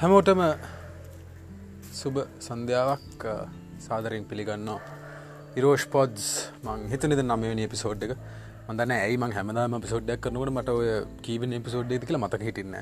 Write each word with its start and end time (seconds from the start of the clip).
හැමෝටම 0.00 0.40
සුබ 1.92 2.18
සන්ධ්‍යාවක් 2.38 3.24
සාදරෙන් 3.78 4.24
පිළිගන්නවා. 4.30 4.76
ඉරෝෂ් 5.56 5.84
පොඩ්ස් 5.94 6.26
මං 6.62 6.84
හිතනද 6.92 7.22
නමවනි 7.22 7.64
පිසෝඩ් 7.66 8.04
එක. 8.06 8.12
මඳන 8.68 8.94
ඇයි 8.96 9.18
මං 9.18 9.34
හැමදාම 9.38 9.74
පිසෝඩ්ඩක් 9.80 10.22
කරනකට 10.22 10.54
මට 10.54 10.76
ඔය 10.76 10.88
කීවන 11.20 11.58
පිසෝඩ් 11.60 11.90
කියල 12.04 12.20
මතක 12.20 12.42
හිටින්න 12.42 12.78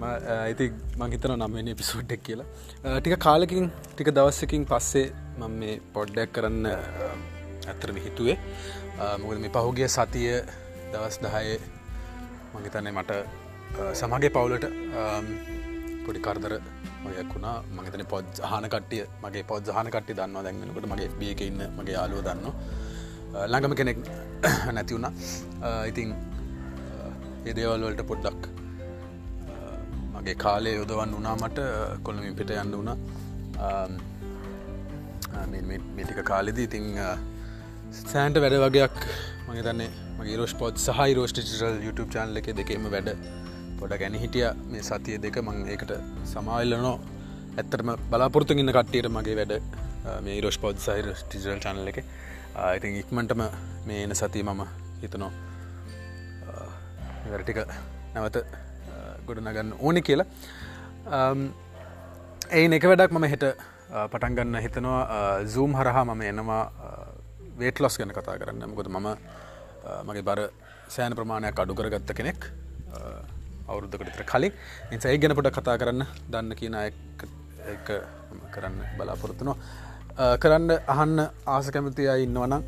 ඇති 0.00 0.72
මංහිතන 1.00 1.36
නම්වෙනි 1.36 1.76
පිසෝඩ්ඩක් 1.76 2.22
කියලා. 2.22 2.50
ටික 2.96 3.20
කාලකින් 3.20 3.70
ටික 3.88 4.14
දවස්සකින් 4.16 4.64
පස්සේ 4.66 5.06
මං 5.38 5.62
මේ 5.62 5.80
පොඩ්ඩක් 5.92 6.32
කරන්න 6.32 6.66
ඇත්තරම 6.72 8.04
හිතුවේ. 8.06 8.38
මොකද 9.20 9.38
මේ 9.38 9.52
පහුගිය 9.52 9.90
සතිය 9.92 10.30
දවස් 10.92 11.20
දහය 11.20 11.58
මංහිතන්නේ 12.54 12.94
මට 12.94 13.44
සමගේ 14.00 14.30
පවුලට 14.36 14.66
පොඩි 16.06 16.20
කරදර 16.26 16.52
මයක් 17.04 17.30
වුණා. 17.34 17.56
මගතන 17.76 18.04
පොද් 18.12 18.26
හන 18.50 18.66
කටිය 18.74 19.04
මගේ 19.24 19.44
පොද් 19.50 19.70
හන 19.76 19.90
කට්ටි 19.94 20.18
දන්නවා 20.18 20.44
දැන්වනකට 20.46 20.88
මගේ 20.92 21.08
බියක 21.20 21.40
ඉන්න 21.48 21.62
මගේ 21.78 21.96
යාලුව 21.98 22.22
දන්න 22.26 22.46
ළඟම 23.50 23.74
කෙනෙක් 23.80 23.98
නැති 24.76 24.96
වුණා. 24.96 25.12
ඉතිං 25.90 26.08
ඒදේවල්වලට 27.50 28.02
පොඩ්ඩක් 28.10 28.42
මගේ 30.16 30.36
කාලය 30.44 30.74
යොදවන්න 30.80 31.16
වනාමට 31.20 31.58
කොළමින් 32.08 32.36
පිට 32.40 32.52
යන්න 32.58 32.76
වුණා. 32.80 32.96
මේටික 35.96 36.20
කාලෙද 36.32 36.58
ඉතිං 36.66 36.86
සෑන්ට 38.02 38.38
වැඩ 38.44 38.56
වගේයක් 38.66 38.96
මගේ 39.48 39.64
තන්නේ 39.66 39.90
මගේ 40.18 40.38
රෝෂ් 40.40 40.54
පොත් 40.62 40.84
සහ 40.86 41.02
රෝෂ්ටිචල් 41.18 41.82
YouTube 41.86 42.10
චානල 42.14 42.40
එක 42.40 42.48
දෙකේම 42.60 42.88
වැඩ 42.94 43.10
පොඩ 43.80 43.92
ගැන 44.00 44.14
හිටිය 44.22 44.48
මේ 44.72 44.82
සතිය 44.88 45.18
දෙක. 45.24 45.36
මං 45.46 45.58
ඒකට 45.72 45.92
සමාල්ලනෝ 46.32 46.96
ඇත්තරම 47.60 47.90
බලාපොරතු 48.10 48.52
ඉන්න 48.62 48.72
කට්ටියට 48.76 49.08
මගේ 49.16 49.36
වැඩ 49.40 49.52
මේ 50.24 50.40
රෝෂ් 50.44 50.58
පොද් 50.64 50.78
සහිර 50.86 51.06
ටිජල් 51.20 51.60
චනල 51.64 51.88
එක. 51.92 51.98
ඉතින් 52.76 52.96
ඉක්මටම 53.02 53.42
මේ 53.86 54.02
එන 54.06 54.14
සතිය 54.22 54.42
මම 54.46 54.62
හිතනෝ 55.02 55.30
වැරටික 57.30 57.58
නැවත 58.14 58.36
ගොඩනගන්න 59.28 59.72
ඕනෙ 59.78 60.00
කියලා. 60.08 60.26
ඒ 62.58 62.66
එක 62.78 62.84
වැඩක් 62.90 63.12
මම 63.16 63.26
හෙට 63.32 63.46
පටන්ගන්න 64.12 64.62
හිතනවා 64.66 65.02
සූම් 65.54 65.74
හරහා 65.78 66.04
මම 66.04 66.22
එනවා 66.32 66.62
වේටලොස් 67.60 67.98
ගැන 67.98 68.12
කතා 68.18 68.38
කරන්න. 68.40 68.68
මොකොද 68.70 68.88
මම 68.92 69.08
මගේ 70.08 70.26
බර 70.28 70.40
සෑන 70.94 71.16
ප්‍රමාණයක් 71.18 71.58
අඩු 71.64 71.74
කරගත්ත 71.78 72.10
කෙනෙක්. 72.20 72.40
අවුරුද්ධකටතර 73.68 74.24
කලින්. 74.32 74.52
නිසයි 74.90 75.18
ගැන 75.18 75.36
පොට 75.36 75.50
කතා 75.58 75.76
කරන්න 75.78 76.06
දන්න 76.30 76.54
කියන 76.60 76.74
එක 76.82 77.86
කරන්න 78.54 78.80
බලාපොරොත්තුනවා 78.98 80.36
කරන්න 80.42 80.70
අහන්න 80.88 81.18
ආස 81.46 81.70
කැමති 81.70 82.08
අය 82.08 82.22
ඉන්නවනම් 82.24 82.62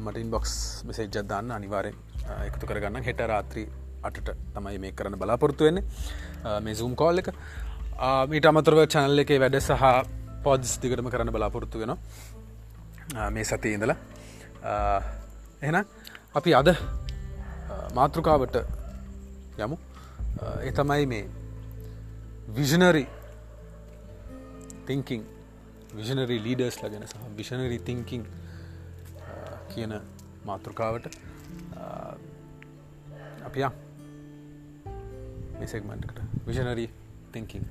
මටින් 0.00 0.30
බොක්ස් 0.30 0.52
මෙසේජ් 0.86 1.18
අදන්න 1.22 1.50
අනිවාරෙන් 1.52 1.96
එකතු 2.48 2.66
කරගන්න. 2.66 3.04
හෙට 3.04 3.20
රාත්‍රී 3.32 3.66
අටට 4.02 4.30
තමයි 4.54 4.78
මේ 4.78 4.92
කරන්න 4.92 5.18
බලාපොරොත්තු 5.18 5.64
වෙන්නේ. 5.64 5.84
මේ 6.60 6.74
සූම් 6.74 6.96
කෝල් 6.96 7.18
එක. 7.18 7.28
මීට 8.30 8.48
අමතරව 8.50 8.80
චැනල් 8.94 9.24
එකේ 9.24 9.38
වැඩ 9.38 9.58
සහ 9.60 9.84
පොද්ස් 10.44 10.78
දිගටම 10.82 11.10
කරන්න 11.12 11.32
බලාපොරොත්තු 11.32 11.82
වෙන 11.82 11.94
මේ 13.30 13.44
සති 13.44 13.74
ඉඳලා. 13.76 13.98
එහන 15.62 15.78
අපි 16.34 16.54
අද 16.54 16.68
මාතෘකාවට 17.94 18.56
යමු. 19.58 19.76
ඒ 20.36 20.72
තමයි 20.72 21.06
මේ 21.06 21.28
විෂනරි 22.56 23.06
තිංකින් 24.86 25.24
විෂනරි 25.96 26.36
ලීඩර්ස් 26.42 26.82
ලගෙන 26.82 27.06
සහ 27.06 27.16
විෂනරි 27.36 27.78
තිංකින් 27.78 28.26
කියන 29.68 29.94
මාතෘකාවට 30.44 31.08
අපියා 33.44 33.72
මෙසෙක්මන්ටකට 35.58 36.20
විෂනරී 36.46 36.90
තිංකින් 37.32 37.66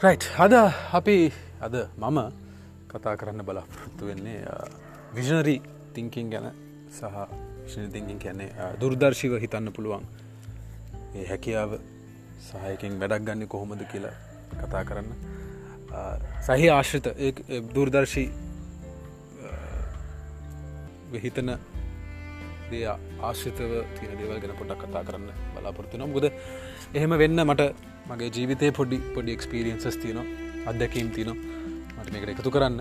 රයි් 0.00 0.16
අද 0.38 0.54
අපි 0.98 1.14
අද 1.60 1.74
මම 2.00 2.18
කතා 2.88 3.12
කරන්න 3.20 3.44
බලාපොරොත්තු 3.44 4.06
වෙන්නේ 4.08 4.38
විෂනරී 5.16 5.60
තිංකින් 5.94 6.30
ගැන 6.32 6.46
සහ 6.88 7.02
විෂණ 7.64 7.92
තිංකින් 7.92 8.18
කියන්නේ 8.18 8.48
දුර්දර්ශිව 8.80 9.32
හිතන්න 9.42 9.68
පුළුවන්. 9.76 10.04
ඒ 11.14 11.26
හැකියාව 11.30 11.72
සහයකින් 12.46 12.96
වැඩක් 13.02 13.26
ගන්න 13.26 13.44
කොහොමද 13.46 13.82
කියලා 13.92 14.16
කතා 14.62 14.82
කරන්න. 14.88 15.10
සහි 16.46 16.66
ආශ්‍රිත 16.70 17.06
දුර්දර්ශී 17.74 18.28
හිතන 21.26 21.48
දේ 22.70 22.86
ආශ්‍රිතව 22.88 23.70
තියෙන 23.96 24.16
දේවල් 24.18 24.40
ගැන 24.40 24.56
පොඩක් 24.62 24.82
කතා 24.86 25.04
කරන්න 25.04 25.30
බලාපොරත්තු 25.54 26.00
නම් 26.00 26.12
ගොද 26.16 26.26
එහෙම 26.94 27.12
වෙන්න 27.22 27.46
මට 27.48 27.89
මගේ 28.10 28.30
ජීවිතය 28.36 28.70
පොඩි 28.78 28.98
පොඩි 29.14 29.36
එක්ස්පිරියන්සස් 29.36 29.98
තියනවා 30.02 30.26
අදැකීම් 30.66 31.10
තියන 31.16 31.30
මට 31.96 32.08
මේකට 32.12 32.32
එකතු 32.34 32.50
කරන්න. 32.50 32.78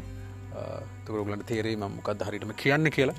තුරගලට 1.06 1.46
තේරේ 1.50 1.76
ම 1.78 1.86
මොකක්ද 1.98 2.24
හරිටම 2.28 2.54
කියන්න 2.62 2.92
කියලා. 2.96 3.18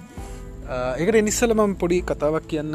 ඒකට 0.70 1.22
නිස්සල 1.28 1.52
මම 1.54 1.72
පොඩි 1.82 1.96
කතාවක් 2.02 2.44
කියන්න 2.50 2.74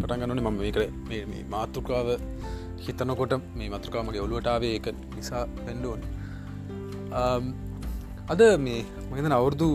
පටන්ගන්නන 0.00 0.40
මම 0.40 0.56
මේකට 0.58 1.48
මාතෘකාව 1.50 2.08
හිතනකොට 2.84 3.32
මේ 3.56 3.68
මතෘකාමගේ 3.70 4.22
ඔලුවටාවේ 4.26 4.74
එක 4.78 4.86
නිසා 5.16 5.44
පෙන්ඩුවන් 5.64 6.00
අද 8.32 8.42
මේ 8.58 8.80
මහිතන 9.10 9.36
අවුරදු 9.38 9.68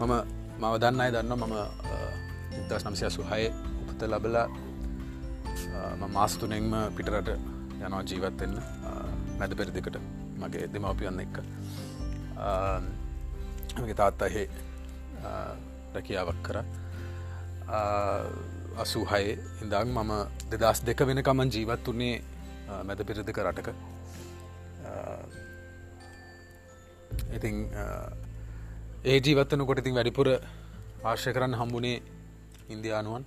මම 0.00 0.12
මව 0.60 0.74
දන්න 0.82 1.02
අය 1.04 1.10
දන්න 1.14 1.32
මම 1.40 1.54
ඉදස් 2.60 2.84
නම්සය 2.86 3.10
සුහය 3.16 3.44
උපත 3.82 4.02
ලබලා 4.12 4.46
මාස්තුනෙක්ම 6.16 6.74
පිටරට 6.96 7.28
යනවා 7.82 8.02
ජීවත්වෙන්න 8.10 8.54
මැද 9.38 9.54
පෙරදිකට 9.60 9.96
මගේ 10.42 10.66
දෙමවපියන්න 10.74 11.20
එක්ක. 11.24 11.36
මගේ 13.82 13.96
තාත්තහේ 14.00 14.46
රැකියාවක් 15.94 16.42
කර. 16.46 16.56
අසූහයේ 18.84 19.38
ඉඳං 19.62 19.90
මම 19.96 20.12
දෙදස් 20.50 20.80
දෙක 20.88 21.00
වෙනකමන් 21.08 21.50
ජීවත් 21.56 21.88
වන්නේ 21.88 22.14
මැද 22.86 23.00
පිරිදික 23.08 23.38
රටක. 23.46 23.68
ඉතිං 27.36 27.56
ඒ 29.04 29.18
ජීවත්තන 29.26 29.66
කොට 29.66 29.82
ඉතින් 29.82 29.94
වැඩිපුර 29.98 30.28
ආශ්‍ය 31.04 31.32
කරන්න 31.36 31.58
හම්බුණේ 31.60 32.02
ඉන්දයානුවන් 32.74 33.24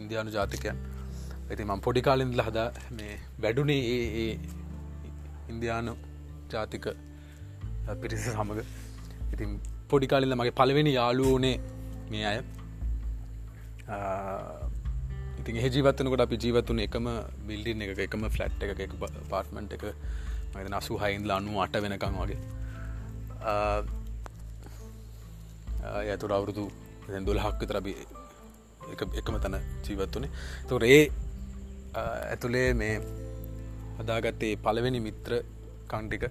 ඉන්දයානු 0.00 0.30
ජාතිකයන්. 0.38 0.76
ඇති 1.50 1.64
මං 1.64 1.80
පොඩි 1.80 2.00
කාලින්දල 2.00 2.42
හදා 2.48 2.68
මේ 2.92 3.14
වැඩුනේ 3.40 3.80
ඒ 3.94 4.06
ඒ 4.22 4.32
ඉන්දයානු 5.48 5.94
ජාතික 6.52 6.86
පිරිස 8.02 8.24
සමඟ 8.26 8.60
ඉතින් 9.34 9.52
පොඩි 9.88 10.06
කාලින්ද 10.06 10.34
මගේ 10.34 10.56
පලවෙනි 10.60 10.92
යාලුවනේ 10.94 11.56
මේ 12.10 12.24
අය. 12.24 12.38
ඉතින් 15.40 15.56
ජීවතනකට 15.66 16.24
අපි 16.26 16.38
ජීවතුන 16.44 16.82
එකම 16.86 17.08
බිල්ඩින් 17.48 17.82
එක 17.86 18.02
එකම 18.06 18.26
ෆලට් 18.34 18.62
එක 18.66 18.82
එක 18.86 18.94
පාර්ට්මන්ට් 19.30 19.74
එක. 19.78 19.84
මද 20.52 20.66
නසු 20.72 21.00
හයින්දල 21.02 21.32
අන්නු 21.38 21.62
අට 21.64 21.80
වෙනකං 21.84 22.20
වගේ. 22.20 22.38
ඇතුර 26.04 26.32
අවුරුදු 26.38 26.64
දොල 27.26 27.42
හක්ක 27.46 27.70
තරබි 27.70 27.96
එකම 29.20 29.36
තැන 29.44 29.58
ජීවත්වනේ 29.86 30.30
තොර 30.68 30.82
ඒ 30.88 31.02
ඇතුළේ 31.94 32.74
මේ 32.74 32.94
හදාගත්තේ 33.98 34.56
පළවෙනි 34.58 35.00
මිත්‍ර 35.00 35.42
කණ්ටික 35.88 36.24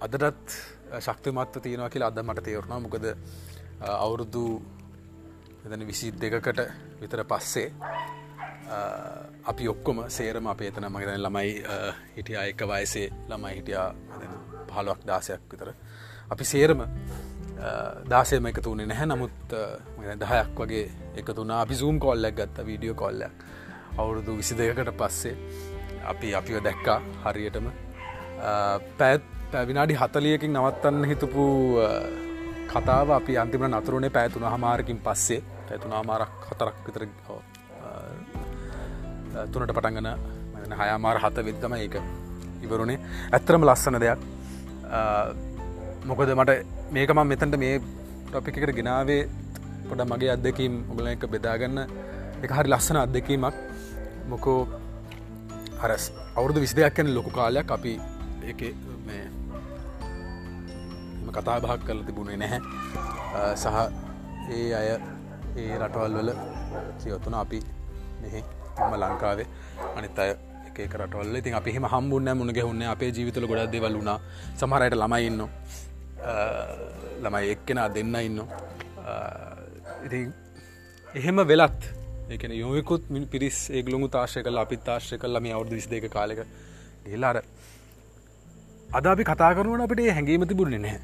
අදටත් 0.00 0.56
ශක්තිමත්ව 1.00 1.60
තියෙනවා 1.60 1.90
කියලා 1.90 2.08
අද 2.08 2.22
මට 2.22 2.44
තේරුණා. 2.44 2.80
මොකද 2.80 3.06
අවුරුදු 3.80 4.44
එතන 5.64 5.86
විසි 5.86 6.12
දෙකකට 6.14 6.60
විතර 7.00 7.24
පස්සේ 7.24 7.72
අපි 9.44 9.68
ඔක්කොම 9.68 10.04
සේරම 10.08 10.46
අපේ 10.46 10.68
එතන 10.68 10.88
මගතන 10.88 11.20
ළමයි 11.20 11.54
හිටිය 12.16 12.38
එක 12.42 12.62
වයසේ 12.64 13.08
ළමයි 13.28 13.54
හිටියා 13.54 13.88
පහලුවක් 14.68 15.06
දාසයක් 15.06 15.50
විතර. 15.50 15.72
අපි 16.30 16.44
සේරම 16.44 16.86
දාසයම 18.06 18.46
එක 18.46 18.62
තුනේ 18.62 18.86
නැහැ. 18.86 19.06
නමුත් 19.06 19.54
දහයක් 20.16 20.56
වගේ 20.56 20.86
එක 21.16 21.34
තුනා 21.34 21.60
අපි 21.60 21.74
සූම් 21.74 21.98
කොල්ලක් 21.98 22.34
ගත්ත 22.34 22.66
වීඩියෝ 22.66 22.94
කොල්ලක් 22.96 23.44
අවුරුදු 24.00 24.36
විසි 24.38 24.54
දෙකට 24.58 24.90
පස්සේ 25.00 25.34
අපි 26.12 26.28
අපිව 26.38 26.56
දැක්කා 26.66 26.98
හරියටම. 27.24 27.66
පැත් 28.98 29.22
විනාඩි 29.68 29.94
හතලියකින් 30.02 30.52
නවත්තන්න 30.56 31.04
හිතපු 31.10 31.44
කතාව 32.72 33.08
අපි 33.18 33.32
අන්තිම 33.42 33.64
නතුරුණේ 33.72 34.14
පැතුන 34.16 34.46
හමාරකින් 34.54 34.98
පස්සේ. 35.06 35.42
පැතුනා 35.68 36.02
මාරක් 36.10 36.32
හතරක් 36.50 36.76
විතර 36.86 37.02
තුනට 39.52 39.72
පටන්ගන 39.76 40.08
හයාමාර 40.80 41.18
හත 41.24 41.36
විද්ගම 41.48 41.74
ඒක 41.78 41.96
ඉවරුණේ 42.64 42.98
ඇත්තරම 43.36 43.62
ලස්සන 43.68 43.98
දෙයක්. 44.04 44.20
මොකද 46.08 46.30
මට 46.38 46.52
මේකම 46.96 47.20
මෙතැන්ට 47.32 47.56
මේ 47.64 47.74
ටොපිකට 48.28 48.72
ගෙනාවේ 48.78 49.22
පොඩ 49.88 50.00
මගේ 50.12 50.30
අත්දකීම් 50.34 50.74
ඔගල 50.92 51.06
එක 51.14 51.24
බෙදාගන්න. 51.34 51.78
එක 52.44 52.50
හරි 52.56 52.70
ලස්සන 52.74 52.98
අත්දකීමක්. 53.04 53.56
මොකෝ 54.30 54.60
හරස් 55.82 56.04
අවුරදු 56.38 56.60
විස් 56.64 56.74
දෙයක් 56.78 56.94
කැන 56.96 57.14
ලොකු 57.16 57.30
කාලයක් 57.38 57.70
අපි 57.76 57.92
එක 58.52 58.60
මේ 59.06 59.24
කතා 61.36 61.60
බහක් 61.64 61.80
කරල 61.86 62.00
තිබුණේ 62.08 62.36
නැහැ. 62.42 62.60
සහ 63.62 63.66
ඒ 64.56 64.68
අය 64.78 64.88
ඒ 65.60 65.74
රටවල් 65.80 66.14
වල 66.18 66.30
සියොත්තුන 67.02 67.34
අපි 67.42 67.58
මෙහෙ 68.20 68.40
ම 68.88 68.92
ලංකාවේ 69.02 69.48
අනිත් 69.96 70.18
අය 70.24 70.30
එක 70.70 70.94
රටවල්ල 71.00 71.36
ඉතින් 71.40 71.54
අපි 71.58 71.74
හිම 71.76 71.86
හම්බුන්න 71.94 72.30
මුණ 72.38 72.54
ගැහුන්න 72.56 72.82
අපේ 72.94 73.10
ජීවිතල 73.16 73.46
ගොඩක් 73.50 73.72
දෙවල් 73.74 73.94
වුණා. 73.98 74.18
සමහරයට 74.60 74.96
ළමයි 75.02 75.26
ඉන්න 75.30 75.42
ළමයි 77.24 77.46
එක්කෙනා 77.54 77.88
දෙන්න 77.96 78.16
ඉන්න 78.28 78.40
ඉති 80.06 80.20
එහෙම 81.20 81.38
වෙලත් 81.52 81.80
එකන 82.28 82.52
යොමකුත් 82.52 83.02
පිරිස් 83.30 83.58
ඒගලුමු 83.70 84.08
තාශය 84.08 84.42
කල 84.42 84.58
අපිත් 84.58 84.82
තාශ්‍ය 84.82 85.18
කල් 85.18 85.30
ලම 85.30 85.46
අවුදු 85.52 85.74
විස් 85.74 85.86
දෙක 85.86 86.06
කාලෙක 86.10 86.40
ගිල්ලාර 87.04 87.36
අද 88.90 89.06
අපි 89.06 89.24
කතා 89.24 89.52
කරුවන 89.54 89.80
අපට 89.80 90.00
හැඟීම 90.08 90.42
තිබුණේ 90.44 90.78
නැහැ. 90.78 91.00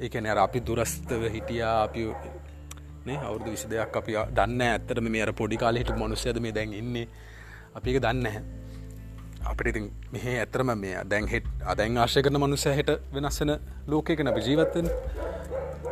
ඒකන 0.00 0.26
අර 0.26 0.38
අපි 0.38 0.60
දුරස්තව 0.60 1.22
හිටියා 1.28 1.82
අපි 1.82 2.06
අවුදු 3.22 3.50
විසි 3.50 3.66
දෙයක් 3.66 3.96
අපි 3.96 4.12
දන්න 4.32 4.62
ඇත්තට 4.62 5.00
මේ 5.00 5.32
පොඩි 5.32 5.56
කාල 5.56 5.76
හිට 5.76 5.90
මනුස්සයද 5.92 6.38
මේ 6.38 6.52
දැන් 6.52 6.72
ඉන්නේ. 6.74 7.08
අපි 7.74 7.90
එක 7.90 8.02
දන්න 8.02 8.26
හැ 8.26 8.42
අපිට 9.44 9.66
ඉතින් 9.66 9.90
මෙහ 10.12 10.26
ඇතරම 10.34 10.70
මේ 10.76 11.04
දැන් 11.04 11.26
හෙට් 11.26 11.46
අදැන් 11.64 11.98
ආශය 11.98 12.22
කරන 12.22 12.38
මනුස්ස 12.38 12.66
හට 12.68 13.00
වෙනස්සන 13.12 13.50
ලෝකයක 13.86 14.20
නැප 14.20 14.38
ජීවත්තෙන් 14.38 14.86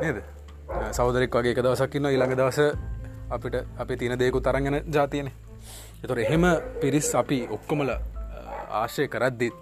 නේද? 0.00 0.22
සෞදරෙක් 0.92 1.32
වගේ 1.32 1.50
එක 1.50 1.62
දවසක්කින්න 1.62 2.06
ඉළඟ 2.08 2.34
දවස 2.34 2.60
අපිට 3.30 3.56
අපි 3.78 3.96
තියන 3.96 4.14
දෙකු 4.16 4.40
තරගෙන 4.40 4.76
ජාතියන. 4.88 5.28
එතොර 5.98 6.18
එහෙම 6.18 6.44
පිරිස් 6.80 7.08
අපි 7.14 7.38
ඔක්කොමල 7.50 7.90
ආශය 8.72 9.04
කරද්දිත් 9.08 9.54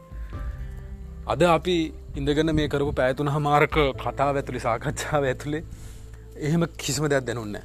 අද 1.26 1.43
අපි 1.49 1.76
ඉඳගන 2.14 2.50
මේ 2.52 2.69
කරපු 2.69 2.93
පැෑතුන 2.93 3.28
හමාරක 3.28 3.76
කතාව 4.02 4.37
ඇතුළි 4.37 4.61
සාකච්ඡාව 4.61 5.25
ඇතුළේ 5.25 5.62
එහෙම 6.38 6.62
කිසිම 6.76 7.05
දෙයක් 7.06 7.25
දැනුන්න 7.25 7.56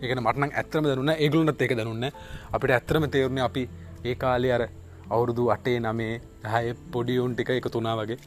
ඒකන 0.00 0.20
මටන 0.20 0.52
ඇත්‍රම 0.52 0.84
දනුන්න 0.84 1.12
ඒගලුනත් 1.14 1.60
ඒක 1.60 1.74
දනුන්න 1.74 2.06
අපිට 2.52 2.70
ඇත්‍රම 2.70 3.06
තේරුණ 3.08 3.40
අපි 3.40 3.62
ඒ 4.04 4.14
කාලය 4.16 4.50
අර 4.52 4.64
අවුරුදු 5.08 5.44
අටේ 5.50 5.78
නමේ 5.80 6.14
හය 6.46 6.66
පොඩියුන් 6.92 7.32
ටික 7.32 7.50
එක 7.50 7.68
තුනා 7.68 7.96
වගේ 7.96 8.18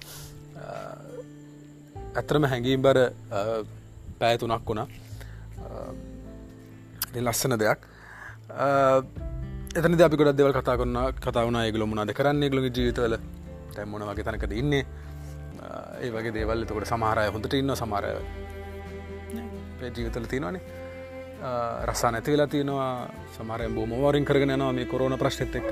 ඇත්‍රම 2.15 2.43
හැඟීම් 2.45 2.81
බර 2.81 2.99
පෑතුනක් 4.19 4.65
වුණා. 4.67 4.87
ලස්සන 7.17 7.57
දෙයක්. 7.57 7.79
එතන 9.71 10.01
අපි 10.01 10.17
ගොඩ 10.17 10.37
දෙවල් 10.37 10.53
කතා 10.53 10.77
කරන්න 10.77 10.97
කතාවන 11.17 11.55
ඒගල 11.57 11.85
මුණද 11.85 12.13
කරන්න 12.13 12.49
ගලු 12.49 12.61
ජීවිතවල. 12.67 13.17
තැම්මන 13.75 14.03
වගේ 14.03 14.23
තනකද 14.23 14.51
ඉන්නේ? 14.53 14.85
ඒ 16.01 16.09
වගේ 16.09 16.33
දේවල්. 16.33 16.65
තකොට 16.65 16.87
සමහරය 16.87 17.27
හොඳට 17.29 17.53
ඉන්න 17.53 17.75
සමරය 17.75 18.11
ජීවිතල 19.81 20.25
තියෙනවානේ. 20.25 20.61
රසා 21.85 22.11
නැති 22.11 22.31
වෙලා 22.31 22.47
තියෙනවා. 22.47 23.07
සමරය 23.31 23.69
බෝමවරින් 23.69 24.25
කරගෙන 24.25 24.55
නවා 24.55 24.71
මේ 24.71 24.85
කොරෝන 24.85 25.17
ප්‍රශ්නත් 25.17 25.55
එක්ක. 25.55 25.69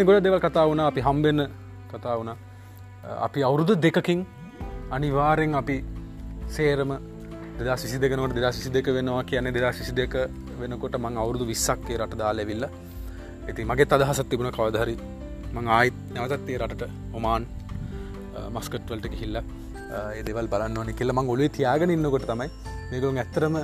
ගොඩ 0.00 0.24
දෙව 0.24 0.38
කතා 0.40 0.66
වුණ 0.66 0.80
අපි 0.82 1.00
හම්බෙන්න 1.00 1.48
කතා 1.90 2.16
වුණ. 2.16 2.36
අපි 3.04 3.42
අවුරුදු 3.42 3.74
දෙකකින් 3.76 4.26
අනිවාරෙන් 4.90 5.54
අපි 5.54 5.76
සේරම 6.48 6.90
දෙදා 7.58 7.76
සිසි 7.76 7.98
දෙකනට 7.98 8.34
දෙදා 8.34 8.52
සිසි 8.52 8.70
දෙක 8.70 8.86
වෙනවා 8.88 9.24
කියන්නේ 9.24 9.52
දෙදා 9.52 9.72
සිසි 9.72 9.92
දෙක 9.92 10.14
වෙනකොට 10.64 10.96
මං 11.04 11.20
අවුරුදු 11.22 11.44
විස්සක්කේ 11.52 11.98
රට 12.00 12.20
දාලෙවිල්ල 12.22 12.66
ඇති 12.68 13.68
මගේ 13.70 13.88
අදහසත් 13.96 14.28
තිබුණ 14.32 14.52
කවදහරි 14.58 14.96
මං 15.56 15.72
ආයිත් 15.78 15.98
නැවතත්තේ 16.16 16.58
රටට 16.62 17.16
ඔමාන් 17.18 17.46
මස්කට්වල්ට 18.56 19.06
කිහිල්ල 19.14 19.38
ඒදවල් 20.18 20.48
බලන්න 20.52 20.80
ඕනි 20.80 20.92
කියල 20.98 21.12
මං 21.16 21.30
ඔලේ 21.34 21.48
තියාගෙන 21.56 21.94
ඉන්නකොට 21.96 22.26
තමයි 22.30 22.48
මේකුම් 22.90 23.20
ඇත්තරම 23.22 23.56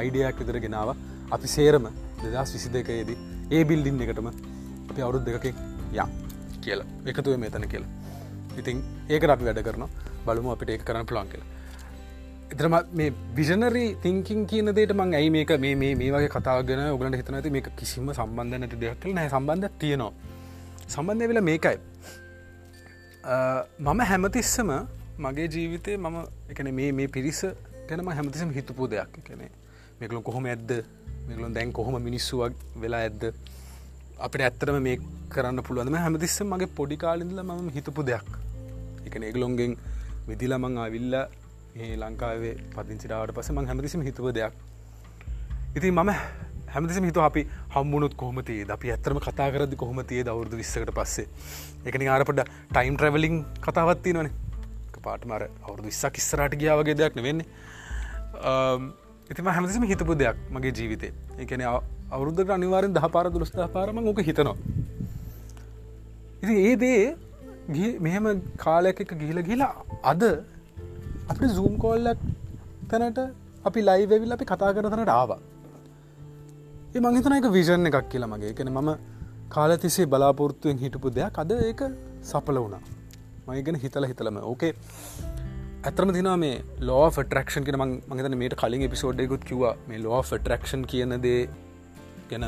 අයිඩියක් 0.00 0.38
විතර 0.40 0.58
ගෙනාව. 0.64 0.90
අපි 1.34 1.48
සේරම 1.54 1.86
දෙදස් 2.22 2.52
විසි 2.54 2.68
දෙකයේදී 2.76 3.18
ඒ 3.56 3.62
බිල්ඩින් 3.70 4.02
එකටම 4.04 4.28
අපි 4.90 5.00
අවුරුද් 5.06 5.24
දෙකක 5.28 5.46
යා 5.98 6.08
කියලා. 6.64 6.86
එකතුව 7.10 7.36
මේතන 7.44 7.66
කියලා. 7.72 7.90
ඉතින් 8.60 8.78
ඒක 9.14 9.24
අපි 9.34 9.48
වැඩ 9.48 9.62
කරන 9.68 9.84
බලමු 10.26 10.54
අපිට 10.54 10.72
ඒ 10.74 10.78
කරන්න 10.88 11.08
ප්ලාන් 11.10 11.28
කියලා. 11.32 11.51
එතරම 12.52 12.74
මේ 12.98 13.10
විෂනරී 13.36 13.88
තිංකින් 14.02 14.40
කියන 14.50 14.68
දේට 14.76 14.92
මං 14.94 15.14
ඇයි 15.18 15.30
මේක 15.36 15.52
මේ 15.64 15.74
මේ 15.80 16.10
වගේ 16.14 16.30
කතාගෙන 16.34 16.80
ඔගලට 16.94 17.16
හිතන 17.20 17.36
ඇති? 17.38 17.50
මේ 17.56 17.62
කිසිම 17.78 18.10
සම්බන්ධ 18.12 18.58
නැති 18.62 18.80
දෙයක් 18.82 18.98
කල 19.02 19.14
නෑ 19.18 19.30
සම්බන්ධ 19.34 19.70
තියෙනවා. 19.80 20.12
සම්බන්ධය 20.94 21.28
වෙලා 21.30 21.44
මේකයි. 21.50 21.78
මම 23.86 24.00
හැමතිස්සම 24.10 24.70
මගේ 25.18 25.48
ජීවිතය 25.54 25.96
මම 25.96 26.16
එකන 26.52 26.70
මේ 26.78 26.90
මේ 26.92 27.08
පිරිස 27.16 27.40
ගැනම 27.88 28.12
හැමතිසම 28.18 28.52
හිතපු 28.58 28.90
දෙයක්. 28.94 29.12
කනේ 29.26 29.50
මේකලු 29.98 30.22
කොහොම 30.28 30.46
ඇද්ද? 30.46 30.70
මේකලු 31.26 31.52
දැන් 31.58 31.72
කොහොම 31.72 32.00
මිනිස්සුවක් 32.08 32.52
වෙලා 32.84 33.02
ඇද්ද? 33.08 33.22
අපිට 34.26 34.48
ඇත්තරම 34.48 34.82
මේ 34.88 34.98
කරන්න 35.34 35.64
පුළුවන්ම 35.66 36.02
හැමතිස්සම 36.04 36.52
මගේ 36.54 36.74
පොඩි 36.78 36.96
කාලින්දල 37.04 37.40
ම 37.42 37.70
හිතපු 37.76 38.02
දෙයක්. 38.10 38.28
එක 39.06 39.14
ඒගලොන්ගෙන් 39.28 39.72
විදිලමං 40.28 40.76
අවිල්ල 40.86 41.14
ඒ 41.74 41.96
ලංකාවේ 41.96 42.54
පදිංචිරාවට 42.74 43.34
පස 43.34 43.50
මං 43.50 43.66
හැමතිසිම 43.66 44.02
හිතුව 44.02 44.26
දෙයක්. 44.30 44.52
ඉතින් 45.76 45.94
මම 45.94 46.10
හැමතිසම 46.68 47.04
හිතු 47.04 47.20
අපි 47.20 47.42
හම්බුණුත් 47.74 48.14
කොහමතිේ 48.14 48.66
අපි 48.70 48.92
ඇත්තරම 48.92 49.20
කතා 49.26 49.48
කරදි 49.54 49.76
කොහමතිේ 49.76 50.24
දවුරදු 50.24 50.56
විස්සකට 50.56 50.92
පස්සේ? 50.98 51.26
එකනි 51.86 52.08
ආරපට 52.08 52.42
ටයිම් 52.72 52.96
ට්‍රවලිං 52.96 53.36
කතාවත්ති 53.60 54.12
නොනේ 54.12 54.34
පාටමර 55.06 55.42
අවුරදු 55.66 55.88
විස්සක් 55.90 56.20
ඉස්සරට 56.22 56.58
ගියා 56.60 56.76
වගේ 56.80 56.98
දෙයක් 57.00 57.16
නෙවෙන්නේ. 57.18 57.46
ඉතිම 59.32 59.50
හැමතිසම 59.56 59.88
හිතපු 59.92 60.20
දෙයක් 60.22 60.36
මගේ 60.54 60.76
ජීවිතය 60.78 61.08
එකන 61.38 61.66
අවුරුද්ධට 61.66 62.56
අනිවාරෙන් 62.58 62.96
දහ 62.98 63.12
පාර 63.16 63.26
දුරස්ථා 63.34 63.72
පාරම 63.76 64.06
ඕක 64.06 64.24
හිතනවා. 64.28 64.56
ඉති 66.42 66.54
ඒ 66.68 66.76
දේ 66.76 67.98
මෙහෙම 68.06 68.32
කාලයක් 68.64 69.06
එක 69.06 69.20
ගිහිල 69.20 69.46
ගිලා 69.50 69.74
අද 70.12 70.22
අපි 71.32 71.48
සූම් 71.56 71.74
කෝල්ලක් 71.84 72.22
තැනට 72.90 73.20
අපි 73.68 73.80
ලයිවෙවිල් 73.88 74.34
අපි 74.36 74.46
කතා 74.52 74.72
කරතනට 74.76 75.12
ආවා. 75.18 75.40
ඒ 76.94 77.02
මංහිතන 77.06 77.36
එක 77.38 77.46
විෂන් 77.56 77.90
එකක් 77.90 78.08
කියලා 78.14 78.32
මගේ. 78.32 78.52
එකන 78.54 78.72
මම 78.72 78.90
කාල 79.54 79.76
තිසේ 79.84 80.08
බලාපොරත්තුවෙන් 80.14 80.82
හිටපු 80.84 81.14
දෙයක්. 81.18 81.38
අද 81.42 81.52
ඒක 81.58 81.82
සපල 82.32 82.58
වුණා. 82.64 82.82
මයිගෙන 83.48 83.78
හිතල 83.84 84.08
හිතලම. 84.10 84.36
ඕකේ 84.50 84.72
ඇතරම 85.88 86.10
තිනා 86.18 86.36
මේ 86.42 86.56
ලෝ 86.88 87.04
ටරක්ෂන් 87.10 87.64
කෙන 87.68 87.78
මගේත 88.10 88.36
මේට 88.42 88.58
කලින් 88.62 88.84
එපිසෝඩ්යකුත් 88.88 89.48
කිව 89.50 89.62
මේ 89.88 90.02
ලෝ 90.06 90.20
ටරක්ෂන් 90.28 90.84
කියන 90.92 91.14
දේ 91.26 91.40
ගැන 92.30 92.44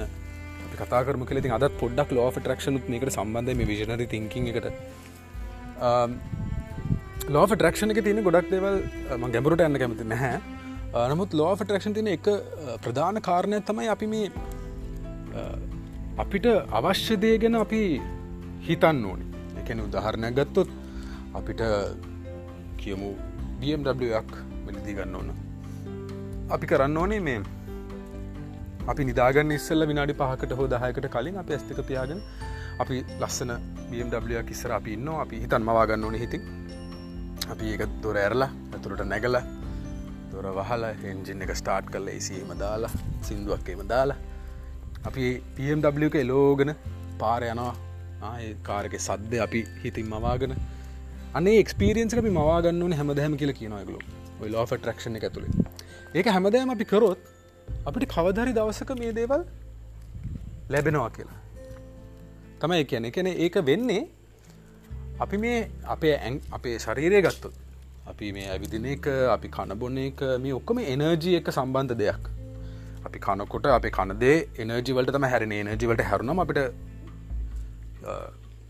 කතාකරම 0.83 1.25
කල 1.31 1.41
ති 1.45 1.55
අද 1.57 1.67
පොඩ්ඩක් 1.83 2.13
ලෝ 2.19 2.29
ටරක්ෂනුත් 2.37 2.87
මේකට 2.93 3.17
සම්බන්ධ 3.17 3.57
මේ 3.61 3.69
විෂනරි 3.71 4.07
තිංකින් 4.15 4.51
එකට. 4.53 4.69
ලෝ 7.35 7.45
ටරක්ෂණ 7.47 7.93
එක 7.93 8.01
තියෙන 8.07 8.23
ගොඩක් 8.27 8.49
දෙවල් 8.53 8.77
ම 9.19 9.31
ගැඹරුට 9.35 9.63
ඇන්න 9.65 9.79
කැමති 9.83 10.05
නැහැ. 10.13 10.41
නමුත් 11.13 11.31
ලෝ 11.41 11.53
ටරක්ෂන් 11.61 11.95
තින 11.99 12.09
එක 12.15 12.27
ප්‍රධාන 12.85 13.21
කාරණය 13.29 13.61
තමයි 13.71 13.89
අපි 13.95 14.07
මේ 14.15 14.27
අපිට 16.25 16.47
අවශ්‍ය 16.79 17.17
දේ 17.23 17.37
ගැන 17.45 17.57
අපි 17.65 17.81
හිතන්න 18.67 19.05
ඕනි. 19.11 19.27
එකන 19.61 19.81
උදාහරණයක් 19.87 20.37
ගත්තොත් 20.39 20.71
අපිට 21.41 21.63
කියමු 22.83 23.11
BMWක් 23.61 24.33
මිලදී 24.67 24.95
ගන්න 24.99 25.17
ඕන. 25.21 25.31
අපි 26.55 26.67
කරන්න 26.71 26.97
ඕනේ 27.03 27.21
මේ 27.29 27.41
අපි 28.93 29.03
නිදාගන්න 29.11 29.55
ඉස්සල්ල 29.57 29.87
විනාඩි 29.91 30.15
පහකට 30.21 30.53
හෝ 30.59 30.67
දහයකට 30.73 31.09
කලින් 31.15 31.41
අප 31.43 31.51
ඇස්තික 31.57 31.81
පියාගෙන 31.91 32.21
අපි 32.83 33.01
ලස්සන 33.21 33.53
BMW 33.91 34.43
කිස්සර 34.51 34.77
අපි 34.79 34.99
ඉන්න 34.99 35.09
අපි 35.25 35.41
හිතන් 35.45 35.65
මවාගන්න 35.71 36.05
ඕන 36.09 36.17
හිති 36.23 36.39
අපි 37.53 37.65
ඒක 37.73 37.83
දොර 38.05 38.17
ඇරලා 38.17 38.51
ඇතුළට 38.75 39.05
නැගල 39.13 39.37
දොර 40.33 40.47
වහල 40.59 40.85
හෙන්ජින් 41.03 41.45
එක 41.47 41.53
ස්ටාර්ට් 41.61 41.91
කල 41.95 42.09
ඒසීම 42.09 42.53
දාලා 42.63 42.93
සිින්දුවක්කේම 43.23 43.83
දාලා 43.89 44.19
අපි 45.09 45.25
PMW 45.57 46.09
එක 46.11 46.17
එලෝගෙන 46.25 46.73
පාර 47.19 47.43
යනවා. 47.51 47.75
කාරක 48.63 48.95
සද්‍ය 48.99 49.39
අපි 49.47 49.61
හිතින් 49.83 50.09
මවාගෙන. 50.09 50.55
අනේ 51.35 51.57
එක්ස්පිරියන්ස් 51.61 52.17
අපි 52.23 52.33
මවාගන්න 52.39 52.83
ඕන 52.83 52.97
හැමදහම 53.01 53.37
කියල 53.37 53.53
කියනවාගලු 53.61 53.99
ඔයි 54.41 54.51
ලෝ 54.51 54.65
ට්‍රක්ෂණ 54.67 55.19
එක 55.21 55.27
ඇතුළේ. 55.29 55.53
ඒක 56.15 56.27
හැමදෑම 56.27 56.75
අපි 56.77 56.85
කරොත් 56.85 57.21
අපිට 57.87 58.11
කවදරි 58.15 58.53
දවසක 58.59 58.91
මේ 59.01 59.13
දේවල් 59.21 59.43
ලැබෙනවා 60.73 61.11
කියලා. 61.17 61.41
තමයි 62.61 62.85
කියන 62.91 63.11
එකන 63.11 63.29
ඒක 63.35 63.57
වෙන්නේ 63.71 64.03
අපි 65.21 65.37
මේ 65.37 65.59
අපේ 65.95 66.15
ඇන් 66.17 66.37
අපේ 66.51 66.79
ශරීරය 66.85 67.19
ගත්තොත් 67.23 67.55
අපි 68.11 68.33
මේ 68.37 68.47
ඇවිදින 68.53 68.87
එක 68.93 69.07
අපි 69.35 69.49
කණබොන්න 69.57 69.99
එක 69.99 70.23
මේ 70.45 70.55
ඔක්කොම 70.59 70.79
එනර්ජී 70.95 71.37
එක 71.41 71.51
සම්බන්ධ 71.55 71.95
දෙයක්. 72.01 72.25
අපි 73.07 73.19
කනකොට 73.27 73.67
අප 73.67 73.87
කනදේ 73.99 74.37
එනජිවලට 74.59 75.13
තම 75.17 75.27
හැරෙන 75.33 75.53
එනජිවලට 75.53 76.03
හැරුණම 76.11 76.43
අපිට 76.45 76.61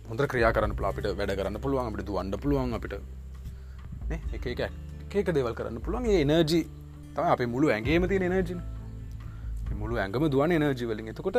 හොඳ 0.08 0.20
ක්‍රියා 0.32 0.52
කරන්න 0.52 0.76
අපිට 0.90 1.08
වැඩ 1.20 1.34
කරන්න 1.40 1.58
පුළුවන් 1.64 1.88
අපිට 1.90 2.06
දුවන්ඩ 2.10 2.36
පුළුවන් 2.44 2.76
අපිට 2.78 2.94
එක 4.36 4.46
එක 4.52 4.62
ඒක 5.14 5.28
දෙවල් 5.32 5.54
කරන්න 5.58 5.80
පුළුවන්. 5.80 6.06
ඒ 6.12 6.20
එනර්ජි 6.26 6.60
තම 7.16 7.26
අප 7.34 7.40
මුළු 7.56 7.72
ඇගේම 7.76 8.08
තිය 8.12 8.20
එනර්ජි 8.30 8.60
මුළු 9.80 9.96
ඇඟම 9.96 10.28
දුවන 10.28 10.52
එනර්ජි 10.60 10.84
වලින්. 10.92 11.08
එතකොට 11.08 11.38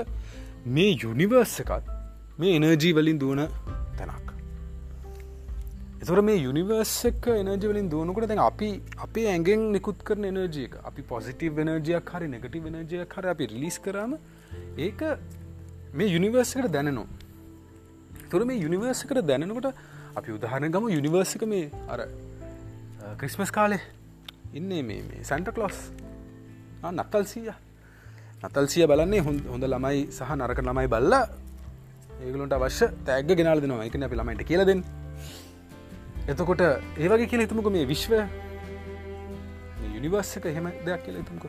මේ 0.76 0.92
යුනිවර්ස් 1.04 1.60
එකත් 1.64 1.92
මේ 2.40 2.56
එනර්ජී 2.60 2.96
වලින් 2.98 3.20
දුවන 3.24 3.44
තැනක් 4.00 4.25
එතුර 6.02 6.22
මේ 6.22 6.38
යුනිවර්සක 6.38 7.26
එනර්ජි 7.34 7.68
වලින් 7.72 7.88
දුවනකට 7.90 8.28
දැන් 8.28 8.42
අපි 8.42 8.70
අපේ 8.98 9.28
ඇගෙන් 9.28 9.62
නිකුත් 9.72 10.00
කරන 10.04 10.26
එනර්ජයක 10.26 10.74
අපි 10.84 11.02
පොසිටව 11.04 11.54
වෙනර්ජයක් 11.56 12.10
හරි 12.12 12.28
නෙගටි 12.28 12.60
වෙනර්ජය 12.60 13.06
කර 13.06 13.26
අපි 13.28 13.46
රිලිස් 13.48 13.78
කරම 13.80 14.16
ඒක 14.78 15.02
මේ 15.94 16.08
යුනිවර්සකට 16.08 16.68
දැනනවා. 16.68 17.08
තුර 18.30 18.42
මේ 18.44 18.58
යුනිවර්සකට 18.58 19.22
දැනනකොට 19.24 19.68
අපි 20.16 20.30
උදාහරණ 20.32 20.74
ගම 20.74 20.90
යුනිවර්සික 20.90 21.44
මේ 21.46 21.72
අර 21.88 22.00
ක්‍රිස්මස් 23.18 23.52
කාලේ 23.52 23.82
ඉන්නේ 24.54 24.84
මේ 24.84 25.24
සැන්ට 25.24 25.50
කලොස් 25.52 25.80
නත්තල්සිය 26.92 27.50
නතල්සිය 28.44 28.86
බලන්නේ 28.86 29.24
හොඳ 29.24 29.64
ළමයි 29.66 30.04
සහ 30.10 30.32
නරක 30.36 30.60
ළමයි 30.60 30.88
බල්ල. 30.88 31.14
ඒගලට 32.20 32.54
අවශ්‍ය 32.54 32.86
තැග 33.06 33.28
ගෙනල් 33.32 33.60
දෙනවා. 33.62 33.86
එක 33.86 33.96
අපි 34.02 34.16
ළමයිට 34.16 34.48
කියලදෙන් 34.52 34.84
එතකොට 36.28 36.62
ඒවගේ 36.62 37.30
කියල 37.32 37.42
හිතුමක 37.44 37.68
මේ 37.74 37.86
විශ්වය 37.86 38.20
යුනිවර්සක 39.96 40.46
එහෙම 40.52 40.68
දෙයක් 40.86 41.04
කියල 41.06 41.18
තුමක 41.28 41.46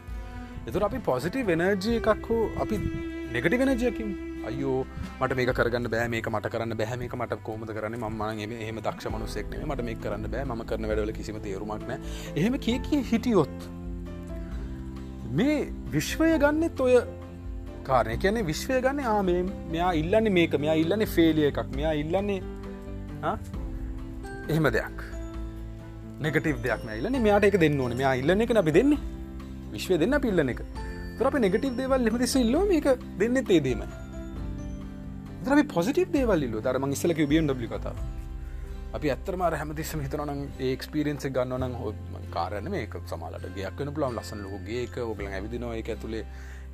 එතුර 0.69 0.83
අපි 0.89 0.99
පොසිටි 1.07 1.45
වෙනර්ජය 1.51 1.95
එකක් 2.01 2.27
හෝ 2.31 2.43
අපි 2.65 2.77
නෙගටි 3.35 3.61
වෙනජයකින් 3.63 4.11
අයෝ 4.51 4.77
මට 5.21 5.39
මේක 5.39 5.53
කරන්න 5.59 5.89
බෑ 5.95 6.11
මේක 6.15 6.29
මට 6.33 6.53
කරන්න 6.55 6.77
බැහ 6.81 6.99
මේක 7.03 7.17
මට 7.21 7.41
කෝමද 7.49 7.73
කරන්න? 7.79 7.97
ම 7.97 8.23
එහම 8.61 8.79
දක්ෂ 8.81 9.11
මනුසෙක්න 9.17 9.67
මට 9.71 9.89
මේ 9.89 9.99
කරන්න 10.05 10.31
බෑ 10.35 10.45
ම 10.47 10.65
කරන 10.71 10.89
වැඩල 10.93 11.13
කිසිම 11.19 11.41
තේරුමක්න 11.49 11.93
එහෙම 12.37 12.61
කියකි 12.69 13.03
හිටියොත් 13.11 13.69
මේ 15.33 15.59
විශ්වය 15.91 16.33
ගන්නෙත් 16.39 16.81
ඔය 16.81 16.97
කාරණය. 17.89 18.17
කියන්නේ 18.19 18.49
විශ්වය 18.53 18.81
ගන්න 18.85 19.01
ආ 19.07 19.21
මෙයා 19.27 19.93
ඉල්ලන්නේ 20.03 20.39
මේක 20.41 20.59
මෙයා 20.65 20.81
ඉල්ලන්නේ 20.85 21.15
ෆේලිය 21.19 21.53
එකක් 21.53 21.77
මෙයා 21.79 22.01
ඉල්ලන්නේ 22.03 22.41
එහෙම 24.49 24.69
දෙයක්. 24.79 24.99
නෙගටව 26.21 26.59
දෙයක් 26.67 26.91
ඉල්ලන 26.99 27.23
මෙයාට 27.23 27.45
එක 27.45 27.61
දෙන්න 27.61 27.81
ඕන. 27.81 27.97
මෙයා 27.97 28.17
ඉල්ලන 28.17 28.41
එක 28.41 28.57
අපි 28.57 28.73
දෙන්නේ. 28.73 28.99
විශ්ව 29.73 29.99
දෙන්න 29.99 30.21
පිල්ලන 30.21 30.49
එක. 30.49 30.61
තර 31.19 31.27
අප 31.29 31.37
නෙගටව 31.43 31.77
දේවල් 31.77 32.09
එමතිස 32.09 32.35
ඉල්ලෝ 32.43 32.65
මේක 32.71 32.87
දෙන්න 33.21 33.37
තේදීම 33.51 33.83
දරි 35.47 35.63
පොසිටව 35.73 36.11
දේවල් 36.17 36.43
ල්ල 36.45 36.59
දරම 36.67 36.93
ඉස්සලක 36.97 37.21
බියන්ඩ 37.31 37.55
කතා 37.71 37.95
අපි 38.97 39.13
ඇත්තරම 39.15 39.45
හැමතිස්සම 39.61 40.03
හිතනන 40.05 40.43
ඒක්ස්පිරෙන්න්ස 40.69 41.27
ගන්නවන 41.37 41.77
හො 41.81 41.95
කාරන 42.35 42.69
මේ 42.75 43.01
සමාලට 43.13 43.49
ගයක් 43.57 43.81
වන 43.81 43.93
පුලන් 43.97 44.19
ලස්සන 44.19 44.45
ලෝගේ 44.47 44.83
එක 44.89 44.99
ඔගල 45.05 45.31
ඇවිදිනවා 45.31 45.79
එක 45.81 45.89
ඇතුළේ 45.95 46.25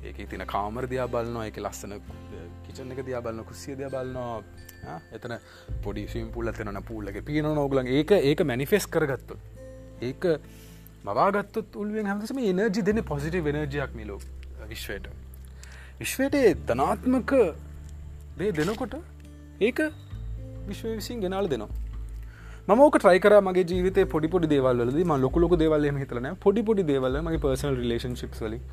ඒක 0.03 0.19
තින 0.29 0.45
කාමර 0.47 0.85
දයා 0.87 1.07
බලන්නවා 1.07 1.47
එක 1.51 1.57
ලස්සන 1.59 1.95
කිචන 2.65 2.91
එක 2.91 3.01
දයා 3.07 3.21
බලන්න 3.21 3.49
කුස්සිය 3.49 3.75
දයා 3.75 3.89
බලන්නවා 3.89 4.99
එතන 5.11 5.35
පොඩි 5.83 6.05
සිම් 6.07 6.29
පුල්ල 6.31 6.51
තෙනන 6.51 6.83
පූල්ලක 6.83 7.19
පියන 7.25 7.49
නෝගලන් 7.53 7.89
ඒක 7.89 8.13
ඒක 8.21 8.45
මැනිෆෙස් 8.51 8.87
කරගත්තු 8.87 9.39
ඒක 10.01 10.25
මවාගත්තුත් 11.05 11.75
උල්ුවෙන් 11.75 12.07
හැමසම 12.07 12.39
එනර්ජි 12.43 12.81
දෙන 12.81 13.03
පොසිටි 13.03 13.39
වෙනර්ජයක් 13.41 13.93
මිලෝ 13.93 14.19
විශ්වයට. 14.69 15.07
විශ්වයට 15.99 16.37
තනාත්මක 16.65 17.33
දේ 18.37 18.51
දෙනකොට 18.51 18.95
ඒක 19.61 19.79
විශ්ව 20.69 20.87
විසින් 20.91 21.19
ගෙනල් 21.19 21.47
දෙනවා. 21.47 21.69
මක 22.69 22.95
ට්‍රයිකර 22.95 23.35
මගේ 23.41 23.65
ජීවිත 23.65 23.99
පොඩිපොඩි 24.07 24.47
දේවල්ලද 24.47 24.99
ම 25.01 25.13
ලොකුලොක 25.17 25.55
දේවල්ල 25.57 25.89
හිතලන 25.97 26.29
පොඩිපොඩි 26.37 26.87
දේවල්ල 26.91 27.19
මගේ 27.21 27.43
පර්සනල් 27.45 27.75
රිලේශන්ශිප් 27.75 28.39
වලින් 28.39 28.63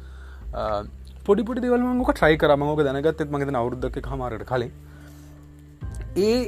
පොඩිපොටි 1.27 1.61
දෙවල්මක 1.65 2.11
ට්‍රයි 2.17 2.37
කරමක 2.43 2.81
දැනගත්තත් 2.87 3.21
මගත 3.35 3.55
අවුද්ධක 3.61 4.07
හමරට 4.13 4.45
කලින්. 4.51 4.73
ඒ 6.27 6.41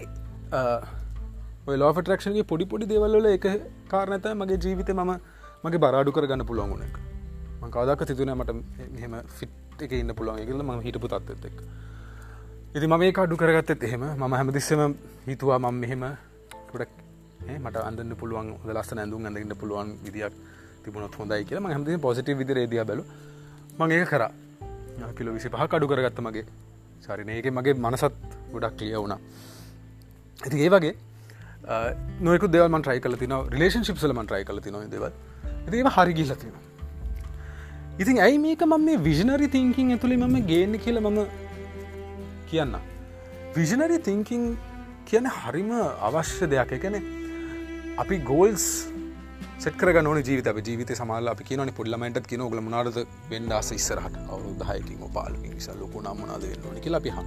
ලෝ 1.83 1.93
ටක්ෂන්ගේ 1.97 2.45
පොඩිපොඩි 2.53 2.87
දේවල්ල 2.93 3.27
එක 3.37 3.47
කාරණත 3.93 4.27
මගේ 4.41 4.59
ජීවිත 4.65 4.91
මම 4.99 5.13
මගේ 5.65 5.83
බරාඩු 5.85 6.15
කර 6.17 6.27
ගන්න 6.31 6.45
පුළුවන්ගුණ 6.51 6.85
එක. 6.89 6.97
මංකවදක් 7.63 8.01
තිතුන 8.11 8.33
මට 8.35 8.51
මෙහම 8.97 9.15
ෆිට් 9.39 9.83
එක 9.87 9.93
ඉන්න 10.01 10.15
පුළුවන් 10.19 10.41
එකල 10.45 10.63
ම 10.69 10.71
හිටපු 10.87 11.09
තත්ත් 11.13 11.45
එක් 11.51 11.59
ඉති 12.77 12.87
ම 12.87 12.95
මේ 13.03 13.13
අඩු 13.25 13.37
කරගත්තත් 13.43 13.85
එහෙම. 13.89 14.05
ම 14.21 14.35
හැමදිස්සම 14.39 14.83
හිතුවා 15.27 15.59
මම 15.59 15.77
මෙහෙම 15.83 16.05
ගොඩක් 16.73 16.93
මට 17.65 17.77
අන්දන්න 17.89 18.15
පුළුවන් 18.23 18.49
දලස්ස 18.67 18.93
ඇඳුම් 18.97 19.29
ඇඳන්න 19.29 19.55
පුළුවන් 19.63 19.93
විදියක් 20.07 20.33
තිබුණත් 20.85 21.15
හොඳයි 21.21 21.45
කියලා. 21.45 21.65
ම 21.65 21.69
හැමති 21.75 22.01
පොසිටව 22.07 22.39
විදිර 22.41 22.59
ේදිය 22.65 22.83
බලු 22.91 23.05
මගේ 23.79 24.07
කරා. 24.13 24.33
කිලෝ 25.19 25.35
විසි 25.39 25.49
පහ 25.55 25.65
කඩු 25.73 25.87
කරගත්ත 25.93 26.21
මගේ. 26.27 26.45
සරින 27.05 27.29
ඒක 27.29 27.47
මගේ 27.59 27.75
මනසත් 27.75 28.13
ගොඩක් 28.53 28.81
ලිය 28.81 28.97
වුණා. 28.97 29.21
ඇති 30.45 30.65
ඒ 30.67 30.71
වගේ 30.75 30.95
නොයක 32.21 32.45
දෙවල් 32.55 32.81
ට්‍රයි 32.81 33.01
කල 33.01 33.17
තින 33.23 33.35
රිලේශන් 33.55 33.89
ිප්සල 33.95 34.15
මන්ට්‍රයි 34.19 34.45
කල 34.45 34.61
තින 34.67 34.79
දෙව 34.91 35.05
ඒම 35.73 35.91
හරි 35.97 36.15
ගිල්ල 36.19 36.35
තින 36.43 36.55
ඉතින් 37.99 38.19
ඇයි 38.27 38.39
මේක 38.39 38.63
මම 38.67 38.85
මේ 38.89 38.97
විෂනරි 39.07 39.49
තිංකින් 39.49 39.95
ඇතුළි 39.95 40.17
මම 40.17 40.37
ගේන්න 40.51 40.79
කියල 40.85 41.01
මම 41.01 41.19
කියන්න 42.51 42.77
විෂනරි 43.57 43.99
තිංකින් 44.09 44.57
කියන 45.07 45.27
හරිම 45.27 45.71
අවශ්‍ය 46.09 46.47
දෙයක්. 46.53 46.73
එකැන 46.73 46.97
අපි 47.99 48.19
ගෝල්ස් 48.31 48.67
සෙකර 49.59 50.03
නොන 50.03 50.23
ජීවිත. 50.23 50.67
ජීවිත 50.67 50.93
සමාල 50.97 51.29
අපි 51.29 51.45
කියන 51.45 51.73
පුල්ලමට 51.73 52.27
කියන 52.27 52.49
ගල 52.49 52.61
මනාද 52.61 53.07
වෙන්ඩාස 53.31 53.73
ඉස්සරහට? 53.73 54.17
අවුදහයකින් 54.29 55.09
පාලකින් 55.13 55.55
නිසා 55.55 55.75
ලොකු 55.81 56.01
නම්මනාද 56.01 56.43
වෙන්න 56.43 56.69
ඕනි 56.69 56.81
කියලා 56.81 57.01
පිහම් 57.01 57.27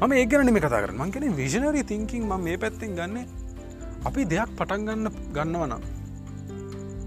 මම 0.00 0.12
ඒගන 0.12 0.52
මේ 0.52 0.60
කතා 0.60 0.82
කරන 0.82 0.96
මංකෙන 0.96 1.36
විෂනරි 1.36 1.82
තිංකින් 1.84 2.24
ම 2.24 2.40
මේ 2.40 2.56
පැත්තිෙන් 2.56 2.96
ගන්න 2.96 3.26
අපි 4.04 4.24
දෙයක් 4.24 4.50
පටන් 4.56 4.86
ගන්න 4.86 5.06
ගන්නවනම් 5.32 5.82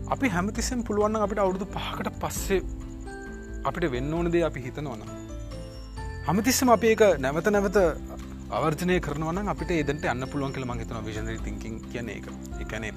අපි 0.08 0.30
හැමතිස්සෙන් 0.30 0.84
පුළුවන්න 0.84 1.22
අපිට 1.22 1.40
අවුරුදු 1.40 1.66
පහකට 1.68 2.14
පස්සේ 2.22 2.62
අපිට 3.64 3.92
වෙන්න 3.92 4.14
ඕන 4.14 4.32
දේ 4.32 4.44
අපි 4.44 4.64
හිතනවන 4.66 5.02
හමතිස්සම 6.28 6.70
අප 6.70 6.84
ඒක 6.84 7.04
නැවත 7.20 7.50
නැවත 7.50 7.78
අවර්ජනය 8.50 8.96
කරනවන 9.02 9.50
අපිට 9.52 9.72
එදට 9.74 10.06
අන්න 10.08 10.24
පුළුවන් 10.26 10.54
කළ 10.56 10.66
මහිතන 10.66 11.00
විෂනරි 11.04 11.36
තිංකින් 11.40 11.80
කියන 11.84 12.10
එක 12.10 12.28
එකනේ 12.62 12.92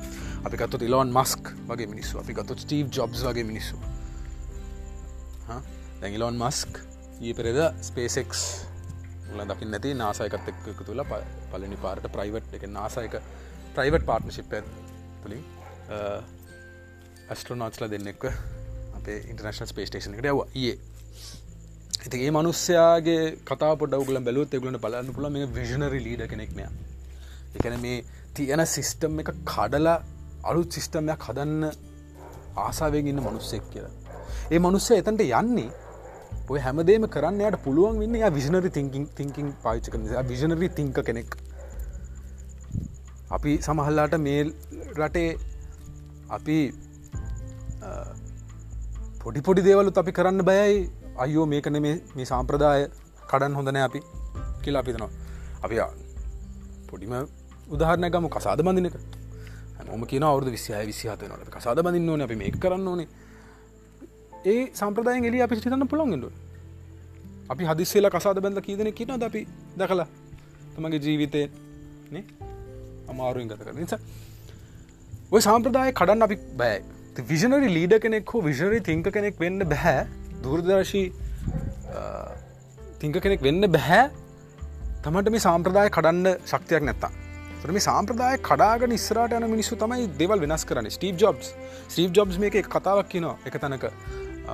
අපි 0.45 0.57
ගත්තු 0.57 0.78
ඉලෝන් 0.87 1.11
මස්ක් 1.11 1.50
වගේ 1.66 1.88
මිනිස්සු 1.88 2.21
අපි 2.21 2.35
ගත්තු 2.35 2.54
ස්ටීව් 2.57 2.87
ජොබ්ස් 2.88 3.25
වගේ 3.25 3.45
මිනිස්සු. 3.45 3.76
දැගිලෝන් 6.00 6.38
මස්ක් 6.38 6.78
ඒ 7.21 7.35
පෙරෙද 7.35 7.59
ස්පේසෙක්ස් 7.83 8.45
ල 9.33 9.42
දකින්න 9.45 9.75
නැති 9.75 9.95
නාසයකත් 9.95 10.52
එක්ක 10.52 10.85
තුළ 10.85 11.02
පලනි 11.50 11.78
පාරට 11.78 12.07
ප්‍රයිවට් 12.09 12.54
එක 12.54 12.69
නාසයක 12.69 13.19
ප්‍රයිවට් 13.75 14.07
පාර්ට්නශිප් 14.07 14.54
තුළින් 15.23 15.45
ඇස්ට්‍රනෝට්ස්ල 17.28 17.88
දෙන්නෙක්ව 17.88 18.30
අපේ 18.95 19.19
ඉන්ටර්නශල් 19.26 19.66
ස්පේස්ටේෂන 19.66 20.14
එකට 20.14 20.30
යව 20.30 20.47
ඒ 20.62 20.78
ඇති 22.00 22.19
ඒ 22.19 22.30
මනුස්්‍යයාගේ 22.30 23.23
කතා 23.45 23.73
පොඩ 23.76 23.95
ගල 24.00 24.19
බැලුත් 24.21 24.54
එගලට 24.54 24.80
බලන්න 24.80 25.12
පුල 25.12 25.26
මේ 25.28 25.47
විෂනරි 25.49 26.00
ලීඩ 26.00 26.23
කෙනෙක්නය 26.28 26.64
එකන 27.57 27.76
මේ 27.80 27.97
තියෙන 28.35 28.62
සිිස්ටම් 28.66 29.21
එක 29.23 29.30
කඩලා 29.45 29.97
අලුත් 30.45 30.71
සිිස්ටම්යක් 30.71 31.26
හදන්න 31.26 31.64
ආසාාවෙන් 32.59 33.07
ඉන්න 33.07 33.21
මනුස්සෙක් 33.21 33.64
කියලා. 33.71 33.92
ඒ 34.50 34.59
මනුස්්‍ය 34.59 34.95
එතන්ට 34.95 35.23
යන්නේ 35.23 35.69
ඔය 36.49 36.61
හැමදේම 36.61 37.04
කරන්න 37.07 37.42
යට 37.42 37.59
පුළුවන් 37.64 38.00
වන්න 38.00 38.16
ය 38.19 38.30
විෂනරි 38.30 38.71
තිංකින් 38.71 39.04
තිංකින් 39.12 39.50
පාච්ච 39.64 39.90
නිසා. 39.95 40.23
විෂනරි 40.25 40.69
තිංක 40.71 41.00
කෙනෙක්. 41.02 41.37
අපි 43.30 43.59
සමහල්ලාට 43.61 44.16
මේ 44.19 44.40
රටේ 44.97 45.28
අපි 46.30 46.57
පොඩි 49.21 49.40
පොඩි 49.42 49.66
දේවලුත් 49.69 49.99
අපි 49.99 50.12
කරන්න 50.12 50.42
බයයි. 50.42 50.80
අයෝ 51.17 51.47
මේකන 51.47 51.81
මේ 51.83 52.25
සාම්ප්‍රදාය 52.25 52.87
කඩන් 53.29 53.55
හොඳන 53.55 53.76
අපි 53.76 54.00
කියලා 54.62 54.81
අපිතනවා 54.81 55.11
අපි 55.62 55.76
පොඩිම 56.90 57.14
උදාහරණ 57.71 58.11
ගම. 58.11 58.29
කසාද 58.29 58.62
බඳනක 58.62 58.97
මොම 59.88 60.05
කියන 60.07 60.25
අවුදු 60.25 60.50
විසිය 60.50 60.87
විසිහත 60.87 61.23
නට 61.23 61.50
කසාද 61.50 61.83
බඳන්න 61.83 62.09
ඕන 62.09 62.23
අපි 62.23 62.37
මේ 62.37 62.50
කරන්න 62.52 62.88
ඕනේ. 62.88 63.09
ඒ 64.47 64.62
සම්ප්‍රදායෙන් 64.75 65.25
එලි 65.25 65.43
අපි 65.43 65.57
සිතන්න 65.57 65.87
පුළොන්ගෙන්ඩු 65.87 66.31
අපි 67.50 67.64
හදිස්සේලා 67.64 68.11
කසාද 68.11 68.40
බැඳල 68.40 68.61
කීදන 68.61 68.93
කියන 68.93 69.19
ද 69.19 69.23
අපි 69.23 69.47
දකලා? 69.76 70.07
තමගේ 70.76 71.02
ජීවිතය 71.07 71.43
නේ? 72.11 72.25
අමාරුවෙන් 73.09 73.49
ගත 73.49 73.61
කර 73.64 73.75
නිසා. 73.75 74.00
ඔය 75.33 75.40
සම්ප්‍රදාය 75.40 75.93
කඩන්න 75.93 76.23
අපි 76.23 76.37
බෑ. 76.57 76.81
විෂනරි 77.29 77.69
ලීඩ 77.69 77.95
කෙනෙක් 77.99 78.35
හෝ 78.35 78.43
විෂනරි 78.43 78.81
තිංක 78.81 79.09
කෙනෙක් 79.12 79.40
වෙන්න 79.40 79.62
බැහැ 79.64 80.07
දුරදර්ශී 80.44 81.06
තිංක 83.00 83.16
කෙනෙක් 83.25 83.42
වෙන්න 83.49 83.73
බැහැ. 83.76 84.04
තමට 85.04 85.35
මේ 85.35 85.47
සාම්ප්‍රදාය 85.49 85.88
කඩන්න 85.97 86.47
ශක්තියක් 86.52 86.87
නැත්තා 86.90 87.12
මේ 87.68 87.85
සාම්ප්‍රදාය 87.85 88.38
කඩාග 88.49 88.87
නිස්සරට 88.92 89.35
යන 89.37 89.47
මිනිස්සු 89.54 89.76
තමයි 89.82 90.06
දෙවල් 90.20 90.40
වෙනස් 90.44 90.64
කරන්න. 90.68 90.90
Steve 90.97 91.16
Jobs. 91.23 91.52
ස්ටීව් 91.88 92.11
ජොබ්ස් 92.16 92.38
මේක 92.38 92.56
කතාවක් 92.75 93.09
කියනවා. 93.12 93.37
එක 93.47 93.59
තැනක. 93.61 93.85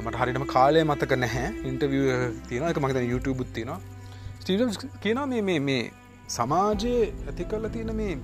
මට 0.04 0.16
හරිටම 0.20 0.46
කාලය 0.54 0.82
මතක 0.84 1.12
නැහැ. 1.24 1.52
ඉන්ටවිය 1.70 2.32
තියෙන 2.48 2.66
එක 2.70 2.80
මගත 2.82 3.04
YouTube 3.12 3.46
තියෙනවා. 3.54 3.80
ස්ටීව් 4.40 4.74
කියනවා 5.04 5.26
මේ 5.26 5.42
මේ 5.42 5.60
මේ 5.68 5.84
සමාජයේ 6.28 7.12
ඇති 7.28 7.44
කල්ල 7.50 7.68
තියෙන 7.76 7.94
මේ 8.00 8.18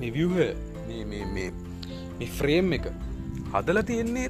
නිවියහ 0.00 0.54
මේ 2.18 2.30
ෆ්‍රේම් 2.38 2.72
එක 2.78 2.88
හදල 3.52 3.82
තියෙන්නේ 3.90 4.28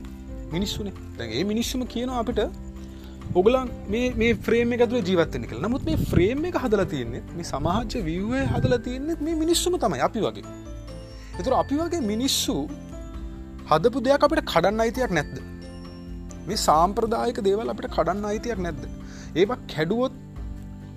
මිනිස්සුනේ. 0.55 0.95
දැන් 1.19 1.31
ඒ 1.39 1.45
මිනිස්සුම 1.53 1.83
කියනවා 1.95 2.21
අපිට 2.25 2.41
ඔගලන් 3.41 3.69
මේ 3.93 4.33
ෆ්‍රේම 4.47 4.73
එකතුව 4.77 4.99
ජීවත්තන 5.09 5.45
කළ 5.51 5.63
නමුත් 5.67 5.85
මේ 5.89 5.99
ෆ්‍රේම් 6.11 6.45
එක 6.49 6.57
හදලා 6.65 6.89
තියන්නේ 6.95 7.23
මේ 7.37 7.47
සමහච්ච 7.53 8.03
විව්වේ 8.09 8.45
හදලා 8.55 8.81
තියන්නේ 8.87 9.17
මේ 9.27 9.37
මිනිස්සුම 9.43 9.79
තමයි 9.85 10.03
අපි 10.09 10.21
වගේ. 10.27 10.45
එතුර 11.41 11.55
අපි 11.63 11.79
වගේ 11.83 12.03
මිනිස්සු 12.13 12.57
හදපු 13.71 14.05
දෙයක් 14.09 14.27
අපිට 14.27 14.45
කඩන්න 14.53 14.83
අයිතියක් 14.85 15.15
නැද්ද? 15.19 15.37
මේ 16.49 16.59
සාම්ප්‍රදායක 16.67 17.39
දේවල් 17.49 17.73
අපිට 17.75 17.89
කඩන්න 17.97 18.29
අයිතියක් 18.33 18.61
නැද්ද? 18.67 18.83
ඒවා 19.41 19.59
කැඩුවොත් 19.73 20.15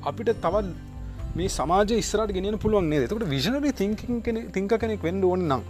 අපිට 0.10 0.30
තවත් 0.46 0.68
මේ 1.38 1.50
සමාජ 1.58 1.96
ස්රට 2.10 2.36
ගෙන 2.36 2.60
පුළුවන් 2.66 2.92
නේ 2.92 3.08
තකට 3.08 3.32
විෂනරි 3.34 3.72
තිංකින් 3.82 4.22
තිංක 4.56 4.74
කෙනෙක් 4.84 5.02
වෙන්ඩ 5.08 5.30
ඕන්න 5.30 5.48
නම් 5.50 5.64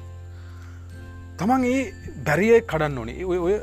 තමන් 1.39 1.63
ඒ 1.71 1.79
බැරිය 2.27 2.59
කඩන්න 2.71 2.99
ඕනේ. 3.01 3.23
ඔය 3.31 3.39
ඔය 3.47 3.55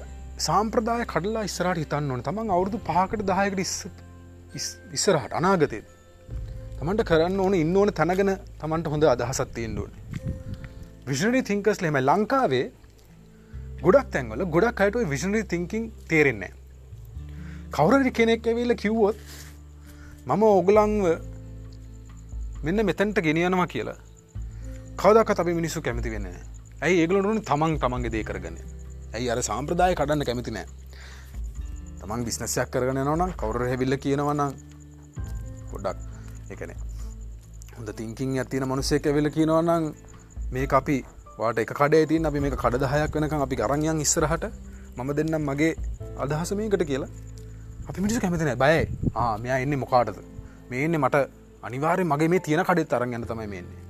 සාම්ප්‍රදාය 0.45 1.05
කඩලා 1.13 1.45
ඉස්සරට 1.49 1.81
හිතන්න 1.83 2.13
ඕන. 2.13 2.23
තමන් 2.29 2.55
අවුරදු 2.57 2.79
පහකට 2.89 3.27
දායකට 3.31 3.61
ඉස්සරහට 4.97 5.35
අනාගතය 5.41 5.81
තමන්ට 6.79 7.05
කරන්න 7.11 7.41
ඕන 7.45 7.55
ඉන්න 7.55 7.77
ඕන 7.77 7.93
තැනගෙන 7.99 8.33
තමන්ට 8.61 8.93
හොඳ 8.93 9.05
අදහසත් 9.11 9.53
තියෙන්ඩුවන 9.57 9.93
විෂනරි 11.07 11.43
තිංකස් 11.51 11.83
ලෙම 11.85 11.99
ලංකාවේ 12.01 12.65
ගොඩක් 13.85 14.11
තැන්වල 14.15 14.45
ගොඩක් 14.57 14.83
අයටුව 14.85 15.15
විෂනරි 15.15 15.45
තිංකින් 15.53 15.87
තේරෙන්නේ 16.11 16.53
කවුරරි 17.73 18.13
කෙනෙක් 18.13 18.47
ඇවිල්ල 18.47 18.75
කිව්වොත් 18.77 19.23
මම 20.27 20.43
ඔගලංව 20.51 21.07
මෙන්න 22.63 22.87
මෙතැන්ට 22.89 23.25
ගෙනියනවා 23.29 23.67
කියලා 23.67 23.99
කවදක් 24.97 25.41
අපි 25.41 25.55
මිනිස්සු 25.55 25.81
කැමති 25.81 26.11
වෙන්න 26.11 26.29
ඇයි? 26.83 27.01
ඒගලටන 27.01 27.45
තමන් 27.49 27.75
තමන්ගේ 27.79 28.13
දේ 28.15 28.25
කරගන්න. 28.25 28.82
ඇයි 29.15 29.31
අර 29.31 29.41
සාම්ප්‍රදාය 29.43 29.95
කඩන්න 29.95 30.25
කැමති 30.25 30.53
නෑ? 30.53 30.67
තමන් 32.01 32.25
බිස්නසයක් 32.27 32.71
කරගන 32.71 33.03
නොනම් 33.05 33.33
කවුර 33.41 33.67
හැවිල්ල 33.71 33.97
කියනවනම් 34.05 34.53
පොඩ්ඩක් 35.71 35.99
එකනේ 36.55 36.79
හොඳ 37.77 37.91
තිංකින් 37.99 38.39
ඇතින 38.39 38.65
මනුසේක 38.65 39.07
ඇවිල්ල 39.07 39.31
කියනවනම් 39.31 39.85
මේ 40.53 40.67
අපි 40.73 40.97
වාට 41.39 41.59
එක 41.59 41.73
කඩේ 41.73 42.07
තින් 42.07 42.27
අපි 42.27 42.41
මේ 42.41 42.51
කඩදහයක් 42.55 43.15
වෙනකම් 43.17 43.43
අපි 43.43 43.57
අරංයන් 43.67 44.01
ඉස්සරහට. 44.01 44.45
මම 44.97 45.11
දෙන්නම් 45.19 45.47
මගේ 45.49 45.73
අදහස 46.19 46.53
මේකට 46.55 46.85
කියලා. 46.85 47.09
අපි 47.89 47.99
මිනිසු 48.01 48.21
කැමතින 48.21 48.53
බයයි. 48.57 48.83
මෙයා 49.41 49.59
එන්නේ 49.59 49.81
මොකාටද? 49.85 50.19
මේ 50.71 50.85
එන්නේ 50.87 50.99
මට 50.99 51.17
අනිවාරය 51.63 52.05
මගේ 52.05 52.29
මේ 52.29 52.41
තියෙන 52.41 52.65
කඩෙත් 52.65 52.89
තරන් 52.89 53.15
යන්න 53.15 53.27
තමයි 53.27 53.49
මෙන්නේ 53.55 53.81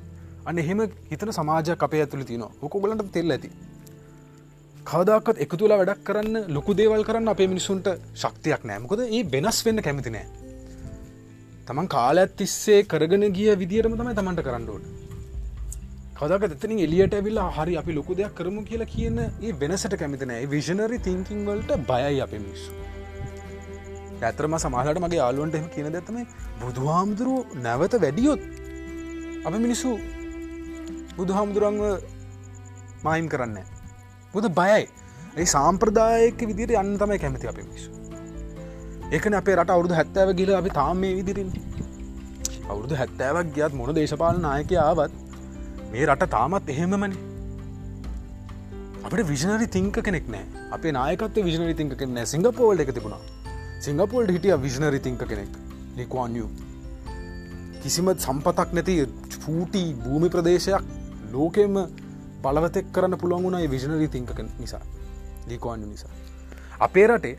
අන්න 0.46 0.58
එහෙම 0.58 0.80
හිතන 1.10 1.32
සමාජයක් 1.32 1.82
අපේ 1.82 2.02
ඇතුළ 2.04 2.24
තින 2.24 2.44
හොකොගලට 2.62 3.12
තෙල් 3.12 3.30
ඇති. 3.30 3.50
කවදක්ත් 4.84 5.42
එක 5.44 5.52
තුලා 5.54 5.78
වැඩක් 5.78 6.00
කරන්න 6.04 6.36
ලොකු 6.48 6.74
දේවල් 6.74 7.04
කරන්න 7.04 7.28
අපේ 7.28 7.46
මිනිසුන්ට 7.46 7.88
ශක්තියක් 8.14 8.64
නෑමකොද 8.64 9.02
ඒ 9.06 9.22
වෙනස් 9.26 9.58
වෙන්න 9.64 9.80
කැමති 9.80 10.10
නෑ. 10.10 10.26
තමන් 11.66 11.88
කාලඇත් 11.88 12.32
තිස්සේ 12.36 12.80
කරගෙන 12.84 13.24
ගිය 13.32 13.50
විදිරම 13.56 13.94
තමයි 13.94 14.14
තමන්ට 14.14 14.42
කරන්නඩෝට 14.42 15.02
කදක 16.16 16.48
එතනින් 16.48 16.80
එලියට 16.80 17.14
ඇවිල්ලා 17.14 17.48
හරි 17.50 17.76
අපි 17.76 17.94
ලොකු 17.94 18.14
දෙයක් 18.14 18.34
කරමු 18.34 18.62
කියලා 18.62 18.86
කියන 18.86 19.18
ඒ 19.18 19.52
වෙනසට 19.60 19.94
කැමතිනෑ 19.96 20.48
විෂනරි 20.48 20.98
තිංකින් 21.00 21.44
වලට 21.46 21.78
බයයි 21.84 22.18
අප 22.20 22.34
මිනිස්සු. 22.36 22.70
ඇතරම 24.22 24.56
සමාහලට 24.58 25.00
මගේ 25.04 25.20
යාලුවන්ට 25.20 25.58
එම 25.58 25.68
කියන 25.68 25.88
දැත්තම 25.90 26.18
බුදුහාමුදුරුව 26.60 27.54
නැවත 27.58 27.94
වැඩියොත් 27.98 28.42
අප 29.44 29.54
මිනිස්සු 29.58 29.94
බුදුහාමුදුරන්ව 31.16 31.82
මයිම් 33.04 33.28
කරන්න 33.28 33.56
බුද 34.34 34.46
බයයි. 34.58 34.84
ඒ 35.40 35.46
සාම්ප්‍රදායක 35.54 36.40
විදිට 36.50 36.72
යන්න 36.82 36.94
තමයි 37.00 37.18
කැමති 37.24 37.48
අප 37.50 37.58
මිනිස්සු. 37.62 37.90
ඒකන 39.14 39.36
අපේ 39.40 39.56
රට 39.58 39.74
අවුදු 39.74 39.98
හැත්තෑව 39.98 40.30
ගිල 40.40 40.52
අපි 40.60 40.70
තාම 40.78 41.02
මේ 41.02 41.12
විදිරින් 41.18 41.50
අවුදු 42.72 42.98
හැත්තෑවක් 43.00 43.52
ගියත් 43.56 43.76
මොන 43.80 43.92
දේශපාල 43.98 44.40
නායක 44.46 44.72
ආවත් 44.84 45.14
මේ 45.92 46.06
රට 46.08 46.30
තාමත් 46.36 46.72
එහෙමමනි. 46.74 47.16
අපට 49.06 49.22
විෂනරි 49.32 49.68
තිංක 49.76 49.96
කෙනෙක් 50.08 50.28
නෑ 50.34 50.44
අපේ 50.76 50.92
නායකත් 50.98 51.40
විෂනරි 51.48 51.74
තිංක 51.80 51.96
කෙනෙ 52.02 52.26
සිංගපෝල්ඩ 52.34 52.84
එක 52.84 52.92
තිබුණා. 52.98 53.22
සිංගපෝල්ට 53.86 54.34
හිටිය 54.36 54.56
විෂනරි 54.66 55.00
තිංක 55.08 55.24
කෙනෙක්. 55.32 55.52
ලිකවාන්යු 55.98 56.46
කිසිම 57.82 58.08
සම්පතක් 58.14 58.78
නැති 58.78 58.94
ෆූටි 59.44 59.82
භූමි 60.04 60.28
ප්‍රදේශයක් 60.34 60.84
ලෝකෙම 61.32 61.76
බලවතෙක් 62.44 62.92
කරන්න 62.94 63.18
පුළුවන් 63.22 63.44
වුණයි 63.46 63.70
විෂනරී 63.74 64.10
තිංක 64.14 64.30
නිසා 64.58 64.82
ලිකවාන්ු 65.48 65.86
නිසා. 65.86 66.10
අපේ 66.80 67.06
රටේ 67.06 67.36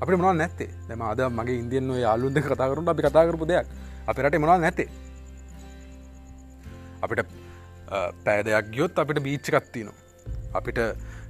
අපට 0.00 0.18
මනා 0.20 0.34
නැත්තේ? 0.34 0.70
දෙම 0.88 1.02
අද 1.02 1.20
මගේ 1.38 1.58
ඉන්දියන් 1.62 1.90
යාලුන්ද 2.04 2.38
කතා 2.46 2.68
කරුට 2.70 2.88
අපි 2.92 3.02
කතා 3.08 3.26
කරපු 3.28 3.46
දෙයක්. 3.52 3.66
අප 4.06 4.18
රට 4.18 4.40
මනා 4.44 4.58
නැත්තේ? 4.64 4.88
අපිට 7.02 7.20
පෑදයක් 8.24 8.70
ගියොත් 8.74 8.98
අපිට 8.98 9.20
බීච්චකත්තින 9.26 9.90
අපිට 10.58 10.78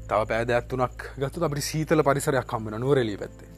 තව 0.09 0.21
පෑදයක් 0.31 0.69
තුනක් 0.71 1.01
ගත්තු 1.21 1.45
අපට 1.49 1.63
සීතල 1.71 2.03
පරිසරයක් 2.09 2.47
කම්බන 2.53 2.81
නුවරලී 2.85 3.19
පැත්තේ. 3.23 3.51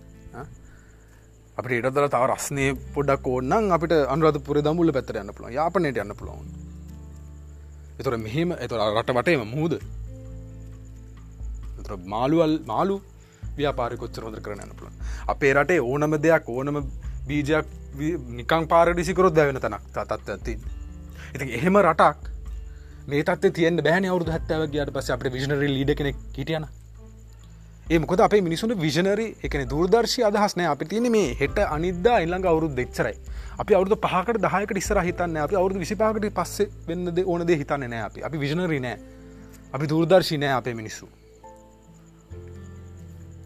අපට 1.58 1.72
ඉටදර 1.78 2.08
තව 2.14 2.24
රස්නය 2.30 2.66
පොඩක් 2.94 3.26
ඕන්නන් 3.34 3.74
අපිට 3.76 3.94
අනුරධපුර 4.14 4.60
දමුල්ල 4.66 4.92
පැතර 4.96 5.20
යන්න 5.22 5.34
පුළන් 5.36 5.54
යාපනයට 5.58 6.02
යන්න 6.04 6.18
පුළවන්. 6.20 6.67
එතුර 7.98 8.16
මෙහෙම 8.18 8.52
එතුර 8.58 8.80
රට 8.88 9.10
වටේම 9.12 9.44
මුහද? 9.48 9.78
මාළුවල් 12.06 12.54
මාලු 12.66 12.96
ව්‍යාපාරිකොච්චර 13.56 14.24
හොඳ 14.24 14.40
කරන 14.40 14.64
යන්න 14.64 14.74
පුළන් 14.78 14.96
අපේ 15.26 15.52
රටේ 15.54 15.80
ඕනම 15.82 16.16
දෙයක් 16.20 16.48
ඕනම 16.48 16.80
බීජයක් 17.26 17.76
නිකං 18.32 18.66
පාරඩිසිකරොත් 18.66 19.34
දැවෙන 19.34 19.60
තනක් 19.60 20.04
තත්ව 20.06 20.34
ඇති 20.34 20.54
ඉති 21.34 21.52
එහෙම 21.52 21.78
රටක් 21.78 22.28
මේ 23.08 23.22
තත් 23.22 23.52
තියන 23.52 23.82
බෑන 23.82 24.06
අවුදු 24.06 24.30
හැත්තව 24.30 24.66
ගයාට 24.74 24.92
පස 24.92 25.10
අපට 25.10 25.32
විෂනරි 25.32 25.70
ලීඩ 25.70 25.94
කෙනෙක් 25.94 26.20
හිටියන 26.36 26.68
ඒ 27.88 27.98
මොකද 27.98 28.20
අපේ 28.20 28.40
මිනිසුන් 28.40 28.76
විෂනරි 28.78 29.28
එකන 29.42 29.66
දුර්දර්ශය 29.66 30.24
අදහස්නය 30.24 30.66
අපි 30.66 30.90
තියන 30.92 31.10
මේ 31.10 31.34
හෙට 31.40 31.58
අනිදා 31.66 32.18
ඉල්ළඟ 32.20 32.46
අවුරුදු 32.46 32.74
දෙච්චරයි 32.74 33.16
අපි 33.58 33.74
අවුදු 33.74 33.96
පහකට 34.02 34.38
දහයකට 34.44 34.78
ඉස්සර 34.80 34.98
හිතන්න 35.02 35.36
අපි 35.44 35.56
අවුදු 35.60 35.80
විසිපාකට 35.82 36.26
පස්සේ 36.34 36.66
වෙන්නද 36.88 37.18
ඕනද 37.24 37.50
හිතන්න 37.50 37.84
නෑ 37.92 38.02
අපි. 38.08 38.22
අපි 38.22 38.36
විෂනරි 38.42 38.80
නෑ. 38.80 38.98
අපි 39.74 39.86
දුර්දර්ශි 39.86 40.38
නෑ 40.38 40.54
අපේ 40.58 40.74
මිනිස්සු. 40.74 41.08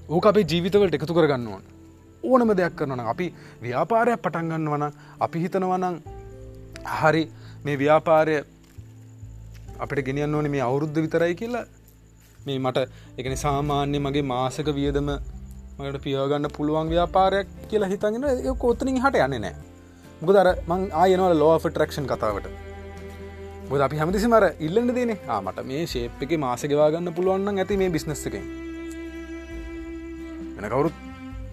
ඕක 0.08 0.26
අපේ 0.26 0.44
ජීවිතවලට 0.44 0.98
එකතු 0.98 1.14
කරගන්න 1.14 1.48
ඕන. 1.48 1.62
ඕනම 2.24 2.52
දෙයක් 2.60 2.76
කරනන 2.76 3.04
අපි 3.14 3.26
ව්‍යාපාරයක් 3.62 4.22
පටන්ගන්න 4.24 4.68
වන 4.74 4.84
අපි 5.20 5.44
හිතනවනං 5.44 5.96
හරි 6.98 7.24
මේ 7.64 7.78
ව්‍යාපාරය 7.78 8.36
අපට 9.78 10.04
ගෙනියන්න 10.06 10.34
ඕන 10.34 10.50
මේ 10.50 10.64
අවුරුද්ධ 10.68 11.02
විතරයි 11.06 11.34
කියලා. 11.34 11.66
මේ 12.46 12.58
මට 12.58 12.88
එකන 13.18 13.36
සාමාන්‍ය 13.46 13.98
මගේ 13.98 14.28
මාසක 14.34 14.72
වියදම 14.78 15.12
මට 15.78 16.04
පියගන්න 16.04 16.54
පුළුවන් 16.56 16.94
ව්‍යාපාරයක් 16.94 17.60
කියලා 17.68 17.92
හිතගෙන 17.92 18.32
කෝතනින් 18.58 19.04
හට 19.04 19.28
යන්න 19.28 19.44
නෑ. 19.46 19.71
මුක 20.22 20.30
දර 20.34 20.48
මං 20.70 20.82
ආයනවල 20.94 21.32
ලෝෆ 21.38 21.64
ට්‍රක්ෂන් 21.66 22.04
කතාවට. 22.10 22.44
බොද 23.68 23.80
අපි 23.86 23.96
හැමතිසි 24.00 24.28
මර 24.28 24.44
ඉල්ලන්න 24.66 24.90
දේනේ. 24.98 25.16
ආමට 25.28 25.58
මේ 25.70 25.80
ශේප් 25.92 26.20
එක 26.24 26.32
මාසගවාගන්න 26.42 27.08
පුළුවන්න 27.16 27.58
ඇති 27.62 27.78
මේ 27.80 27.90
බිස්නස් 27.96 28.22
එක 28.28 28.36
වෙන 30.54 30.68
කවුරුත් 30.70 30.96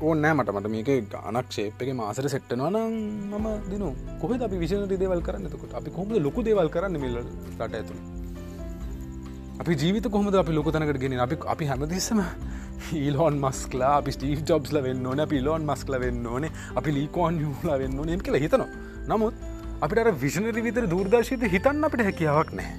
ඕනෑ 0.01 0.34
මට. 0.36 0.49
මට 0.53 0.67
මේක 0.75 0.89
ගනක් 1.08 1.47
ශේප්ක 1.58 1.89
මාසර 1.95 2.25
සෙට්ටනවා 2.36 2.69
නම් 2.69 2.93
මම 3.32 3.47
දින 3.71 3.84
කොහ 4.21 4.32
අපි 4.39 4.62
විෂණ 4.63 4.86
දේවල් 4.93 5.21
කරන්නතකොට 5.27 5.73
අපි 5.73 5.89
කොහොමද 5.89 6.21
ලොකු 6.27 6.45
දේවල් 6.49 6.69
කරන්න 6.69 7.01
මිල්ල 7.03 7.17
රට 7.19 7.73
ඇතුළ? 7.73 8.01
අපි 9.62 9.71
ජීවිත 9.75 10.05
කොහොමද 10.08 10.36
අපි 10.36 10.53
ලොක 10.53 10.69
තැනකට 10.71 11.01
ගෙන 11.01 11.19
අපි 11.19 11.36
අපි 11.47 11.65
හැමදිස්සම 11.65 12.21
ඊලෝන් 13.00 13.39
මස්කලා 13.44 13.94
අපි 14.00 14.12
ස්ටීව් 14.15 14.44
ජොබ්ස්ල 14.50 14.82
වෙන්න 14.88 15.08
ඕන 15.12 15.22
පිලෝන් 15.34 15.65
මස්කල 15.70 15.96
වෙන්න 16.04 16.28
ඕනේ 16.34 16.52
අපි 16.82 16.94
ලීකෝන් 16.98 17.39
යුලා 17.46 17.78
වෙන්න 17.82 18.00
ඕනෙම 18.00 18.24
කියල 18.28 18.39
හිතනවා. 18.44 18.70
නමුත් 19.10 19.36
අපිට 19.82 20.12
විෂණරි 20.22 20.63
විතර 20.68 20.88
දූර්දර්ශීත 20.94 21.44
හිතන්න 21.56 21.84
අපිට 21.89 22.06
හැකියාවක් 22.08 22.54
නෑ 22.60 22.72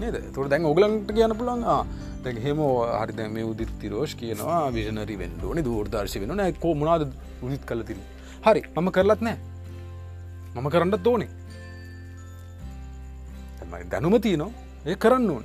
නේද? 0.00 0.16
තුර 0.34 0.50
දැන් 0.54 0.66
ඔගලන්ට 0.72 1.14
කියන්න 1.18 1.36
පුළන් 1.42 1.64
දැ 2.24 2.34
හෙම 2.48 2.64
හරි 3.02 3.16
දැම 3.20 3.38
උදිත් 3.44 3.72
තිරෝෂ් 3.84 4.18
කියනවා 4.24 4.64
විෂනරි 4.78 5.16
වෙන්න 5.22 5.46
ඕනේ 5.52 5.68
දූර්දර්ශය 5.70 6.24
වෙන 6.24 6.36
නෑකෝ 6.42 6.74
මනාද 6.82 7.08
උදිත් 7.46 7.64
කල 7.70 7.88
තින 7.88 8.04
හරි 8.48 8.68
මම 8.74 8.92
කරලත් 8.98 9.26
නෑ 9.28 9.38
මම 10.54 10.68
කරන්නත් 10.70 11.06
ඕනේ. 11.06 11.28
දැනුම 13.90 14.20
තියනවා. 14.20 14.50
ඒ 14.86 14.96
කරන්න 14.96 15.30
ඕන. 15.30 15.44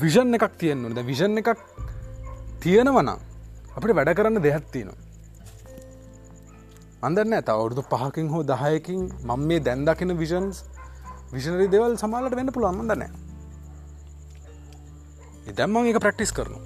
විෂන් 0.00 0.34
එකක් 0.36 0.54
තියෙන්න්නු 0.60 0.88
ද 0.94 0.98
විෂන් 1.10 1.38
එකක් 1.40 1.60
තියෙනවනම් 2.62 3.08
අපිට 3.76 3.94
වැඩ 3.98 4.10
කරන්න 4.18 4.42
දෙයක් 4.42 4.64
තියෙනවා. 4.72 5.00
අන්දන්න 7.02 7.36
ඇත 7.38 7.48
අවුරුදු 7.48 7.82
පහකින් 7.92 8.28
හෝ 8.32 8.42
දහයකින් 8.42 9.00
මං 9.28 9.40
මේ 9.48 9.60
දැන්දකින 9.60 10.10
විෂන්ස් 10.22 10.56
විෂනරි 11.32 11.66
දෙවල් 11.74 11.92
සමාලට 12.02 12.34
වෙන්න 12.38 12.54
පුළුවන්ම 12.54 12.86
දනෑ 12.90 13.10
දැම්ම 15.58 15.76
එක 15.90 15.98
ප්‍රක්ටිස් 16.04 16.32
කරනු 16.36 16.58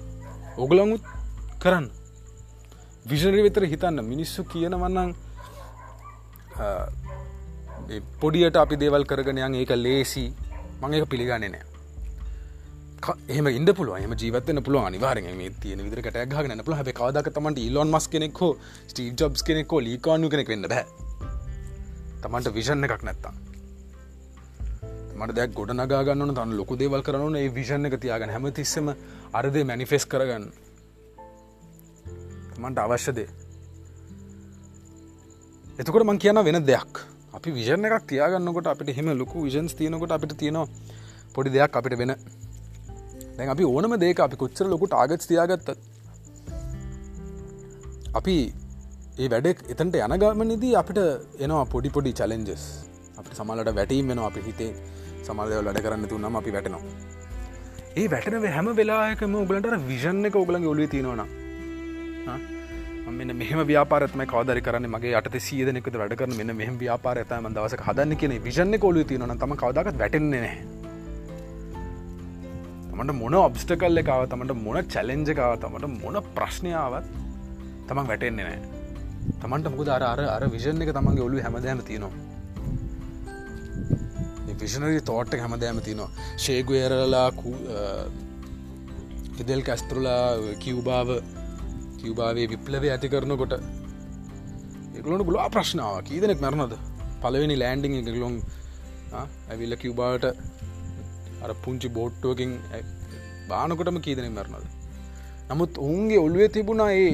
ඔගලංුත් 0.57 1.03
කරන්න. 1.63 1.87
විෂනරි 3.05 3.41
විතර 3.43 3.63
හිතන්න. 3.65 3.97
මිනිස්සු 4.11 4.41
කියනවන්නන් 4.43 5.11
පොඩියට 8.21 8.55
අපි 8.55 8.75
දේවල් 8.77 9.03
කරගෙනයන් 9.09 9.55
ඒක 9.55 9.71
ලේසි 9.75 10.25
මං 10.81 10.93
එක 10.97 11.05
පිළිගන්නේ 11.11 11.51
නෑ 11.53 11.70
එහම 13.01 13.47
ඉන්න 13.49 13.69
පුළුව 13.77 13.97
එම 13.97 14.13
ජීවතන 14.13 14.61
පුළුව 14.65 14.87
අනිවාරෙන් 14.87 15.27
මේ 15.37 15.49
තියෙන 15.61 15.79
විදිර 15.85 16.01
කටයක්ගන්න 16.05 16.63
පුළ 16.65 16.75
හැ 16.79 16.93
කාදක 16.99 17.29
තමන්ට 17.35 17.61
ඉල්ලොන් 17.67 17.89
මස් 17.89 18.05
කෙනෙක්හෝ 18.13 18.49
ස්ටීව් 18.91 19.13
ජොබ්ස් 19.19 19.41
කෙනෙක්කෝ 19.47 19.79
ලීකානු 19.87 20.29
කෙනෙක් 20.29 20.51
වෙන්න 20.53 20.67
බෑ. 20.73 20.83
තමන්ට 22.23 22.53
විෂණ 22.57 22.85
එකක් 22.87 23.05
නැත්තා 23.07 23.33
මට 25.19 25.35
දැක් 25.37 25.55
ගොඩ 25.59 25.73
නගාගන්න 25.75 26.33
තන් 26.39 26.53
ලොකු 26.59 26.77
දේවල් 26.81 27.05
කරන 27.07 27.37
ඒ 27.39 27.49
විෂණ 27.57 27.89
එක 27.89 27.97
තියාගන්න. 28.03 28.33
හැම 28.35 28.45
තිස්සම 28.59 28.93
අරදේ 29.33 29.63
මැනිෆෙස් 29.63 30.05
කරගන්න. 30.11 30.45
මන්ට 32.61 32.83
අවශ්‍යදේ 32.85 33.29
එතකොට 35.79 36.05
මං 36.05 36.21
කියන 36.21 36.43
වෙන 36.49 36.61
දෙයක්. 36.69 36.93
අපි 37.33 37.49
විෂණ 37.57 37.89
එකක් 37.89 38.07
තියාගන්නකොට 38.07 38.67
අපිට 38.67 38.95
හෙම 38.95 39.11
ලොකු 39.17 39.47
විෂන්ස් 39.47 39.73
තියනකොට 39.73 40.13
අපිට 40.13 40.37
තියෙනවා 40.37 40.69
පොඩි 41.33 41.57
දෙයක් 41.57 41.77
අපිට 41.79 41.97
වෙන 41.97 42.15
දැන් 43.37 43.49
අපි 43.55 43.63
ඕනම 43.73 43.93
දේක 44.03 44.19
අපි 44.27 44.41
කොච්චර 44.43 44.67
ලොකු 44.73 44.85
ටාගත් 44.93 45.27
තියාගත්තත් 45.31 45.69
අපි 48.19 48.37
ඒ 49.21 49.27
වැඩෙක් 49.33 49.59
එතන්ට 49.73 49.95
යනගමනිදී 50.05 50.73
අපිට 50.81 50.99
එනවා 51.45 51.65
පොඩි 51.73 51.89
පොඩි 51.97 52.11
චලෙන්ජස් 52.19 52.63
අපි 53.19 53.37
සමලට 53.39 53.71
වැටීම් 53.79 54.11
වෙන 54.11 54.19
අපි 54.29 54.41
හිතේ. 54.47 54.71
සමල්දව 55.27 55.65
වැඩ 55.67 55.81
කරන්න 55.85 56.07
තුන්නම් 56.11 56.37
අපි 56.39 56.51
වැටනවා. 56.55 56.81
ඒ 57.99 58.07
වැටන 58.13 58.47
හැම 58.55 58.67
වෙලායකම 58.79 59.37
උගලට 59.41 59.69
විෂණ 59.91 60.27
එක 60.29 60.35
ඔගලන් 60.41 60.67
ඔලුව 60.73 60.89
තියෙනවන 60.93 61.23
මෙන්න 63.19 63.31
මෙහම 63.39 63.59
ව්‍යාපාරත්ම 63.71 64.21
කවදරි 64.33 64.61
කරන්න. 64.67 64.85
මගේ 64.95 65.15
අට 65.19 65.35
සියදනෙක 65.47 65.87
වැඩ 66.01 66.15
කරන 66.19 66.37
මෙන්න 66.39 66.55
මෙහම 66.61 66.75
ව්‍යාපාර 66.83 67.15
ඇතම 67.23 67.49
දවස 67.57 67.75
හදන්න 67.87 68.19
කියන 68.21 68.37
විෂණ 68.47 68.79
කොලු 68.85 69.03
තියෙනන 69.09 69.35
තම 69.41 69.57
කවදක් 69.63 69.97
වැටෙන්නේ 70.03 70.41
නෑ 70.45 70.80
තමට 73.01 73.17
මොන 73.17 73.33
ඔබ්ස්ටකල් 73.33 73.99
එකකාව 73.99 74.23
තමට 74.31 74.53
මොන 74.63 74.77
චැලෙන්ජකාව 74.93 75.53
තමට 75.61 75.87
මොන 76.01 76.17
ප්‍රශ්නයාවත් 76.35 77.05
තමන් 77.87 78.09
වැටෙන්නේ 78.09 78.45
නෑ 78.47 78.59
තමන්ට 79.41 79.71
මුද 79.77 79.89
අර 79.95 80.03
අර 80.09 80.21
අර 80.33 80.43
විෂණ 80.55 80.83
එක 80.85 80.91
තමන්ගේ 80.97 81.25
ඔලු 81.27 81.41
හැමදෑම 81.45 81.81
තියෙනවා. 81.87 82.13
විෂනරි 84.61 85.01
තෝට්ට 85.09 85.39
හැමදෑම 85.43 85.81
තිනවා 85.87 86.09
ශේගුවරලා 86.45 87.27
ඉදෙල් 89.41 89.63
කැස්තුරලා 89.69 90.23
කිව්බාව 90.63 91.09
කිව්බාවේ 92.01 92.47
විප්ලව 92.53 92.89
ඇති 92.93 93.13
කරනකොට 93.13 93.53
එකලොට 94.99 95.25
ගුලා 95.29 95.49
ප්‍රශ්නාව 95.55 96.01
කීදනෙක් 96.09 96.43
මැරණද? 96.45 96.75
පලවෙනි 97.23 97.57
ලෑන්ඩිං 97.63 98.11
එකලොන් 98.13 98.41
ඇවිල්ල 99.21 99.75
කිව්බාට 99.85 100.33
අර 101.43 101.53
පුංචි 101.53 101.89
බෝට්ටුවකින් 101.89 102.51
බානකොටම 103.49 103.97
කීදනෙ 103.97 104.29
මැරණද? 104.29 104.67
නමුත් 105.49 105.77
ඔවුන්ගේ 105.77 106.19
ඔල්ුවේ 106.19 106.49
තිබුණා 106.49 106.91
ඒ 106.95 107.13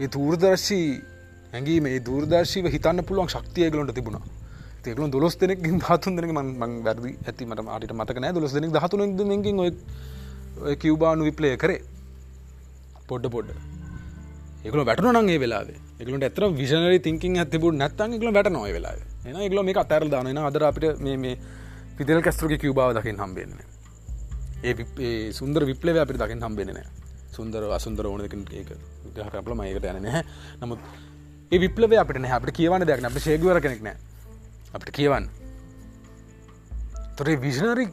ඒ 0.00 0.08
තූර්දර්ශී 0.08 0.86
හැඟී 1.52 1.80
මේ 1.80 1.98
දූර්දර්ශීව 2.00 2.66
හිතන්න 2.66 3.04
පුළුවන් 3.04 3.28
ශක්තියගලොට 3.28 3.94
තිබුණා. 3.94 4.22
තේරුම් 4.82 5.10
දොස් 5.10 5.36
දෙනෙක් 5.36 5.58
හතුන් 5.82 6.16
දෙනෙක 6.18 6.32
මං 6.32 6.82
වැරදි. 6.84 7.16
ඇතිමට 7.26 7.60
අට 7.68 7.92
මතක 7.92 8.18
නෑ. 8.18 8.32
දොස් 8.32 8.52
දෙනෙක් 8.52 8.76
හතුන 8.76 9.16
මෙකින් 9.26 9.58
ඔය 9.58 9.70
ඔය 10.60 10.76
කිව්බානු 10.76 11.24
විප්ලය 11.24 11.56
කරේ. 11.56 11.80
පොඩ්ඩ 13.08 13.30
පොඩ්ඩ 13.30 13.58
එකල 14.64 14.84
වැටන 14.84 15.18
නගේ 15.18 15.38
වෙලා 15.38 15.62
එකලට 16.00 16.24
ඇතර 16.24 16.44
විෂනරි 16.50 16.98
තිංකින් 16.98 17.38
ඇතිබු 17.38 17.72
නැත්තන් 17.72 18.14
එකල 18.14 18.30
වැට 18.30 18.50
නොය 18.50 18.72
වෙලා 18.72 18.94
එන 19.24 19.36
එකල 19.40 19.62
මේ 19.62 19.74
අතැර 19.74 20.06
දාන 20.08 20.38
අදර 20.40 20.64
අපිට 20.64 21.00
මේ 21.00 21.36
පිදල් 22.02 22.20
කස්තුරගේ 22.22 22.58
කිව්බාව 22.58 22.96
දකිින් 22.96 23.18
හම්බෙන්න 23.18 23.56
ඒ 24.64 25.32
සුන්දර 25.32 25.66
විප්ලව 25.66 25.96
අපිට 25.98 26.20
දකිින් 26.20 26.42
හම්බෙන 26.42 26.82
සුන්දර 27.30 27.70
අසුන්දර 27.72 28.06
ඕනකින් 28.06 28.44
ඒක 28.52 28.76
ගහරපල 29.16 29.56
මයකට 29.56 29.88
යන 29.88 30.02
නැහැ 30.02 30.22
නමුත් 30.60 31.10
ඒ 31.52 31.58
විප්ලව 31.58 31.92
අපට 31.94 32.16
අපට 32.28 32.50
කියවන 32.50 32.82
දෙයක් 32.82 33.02
අප 33.04 33.16
ශේගවර 33.18 33.58
කෙනෙක් 33.60 33.82
නෑ. 33.82 33.96
අපට 34.72 34.88
කියවන්න. 34.90 35.26
තොරේ 37.14 37.36
විෂනරි 37.36 37.86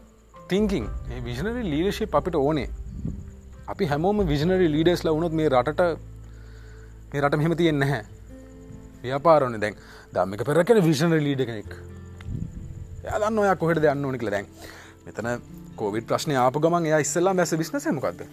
තිංකින් 0.48 0.88
විෂනරි 1.26 1.64
ලීඩශිප් 1.66 2.16
අපිට 2.16 2.36
ඕනේ. 2.38 2.70
අපි 3.68 3.86
හැමෝම 3.86 4.24
විෂනරි 4.26 4.70
ලීඩස්ල 4.70 5.12
වුණොත් 5.12 5.34
මේ 5.34 5.50
රටට 5.50 5.82
මේ 7.12 7.22
රට 7.22 7.36
මෙහෙම 7.36 7.58
තියෙන් 7.58 7.80
නැහැ. 7.80 8.02
ව්‍යාපාරන 9.04 9.60
දැන් 9.60 9.76
දම්මික 10.14 10.46
පෙරකෙන 10.46 10.80
විෂණ 10.82 11.20
ලීඩ 11.20 11.44
කෙනෙක්. 11.44 11.99
යදන්න 13.16 13.42
ඔයා 13.44 13.56
කොහෙට 13.56 13.82
දන්න 13.84 14.06
ඕනිකල 14.06 14.32
දැන්. 14.32 14.48
මෙතන 15.06 15.28
කෝවිට 15.76 16.08
ප්‍රශ්නය 16.08 16.36
ආප 16.38 16.58
ගමන් 16.64 16.86
එයා 16.86 17.02
ඉස්සල්ලා 17.06 17.34
මැස 17.34 17.54
විශ්නසමකක්ද 17.62 18.26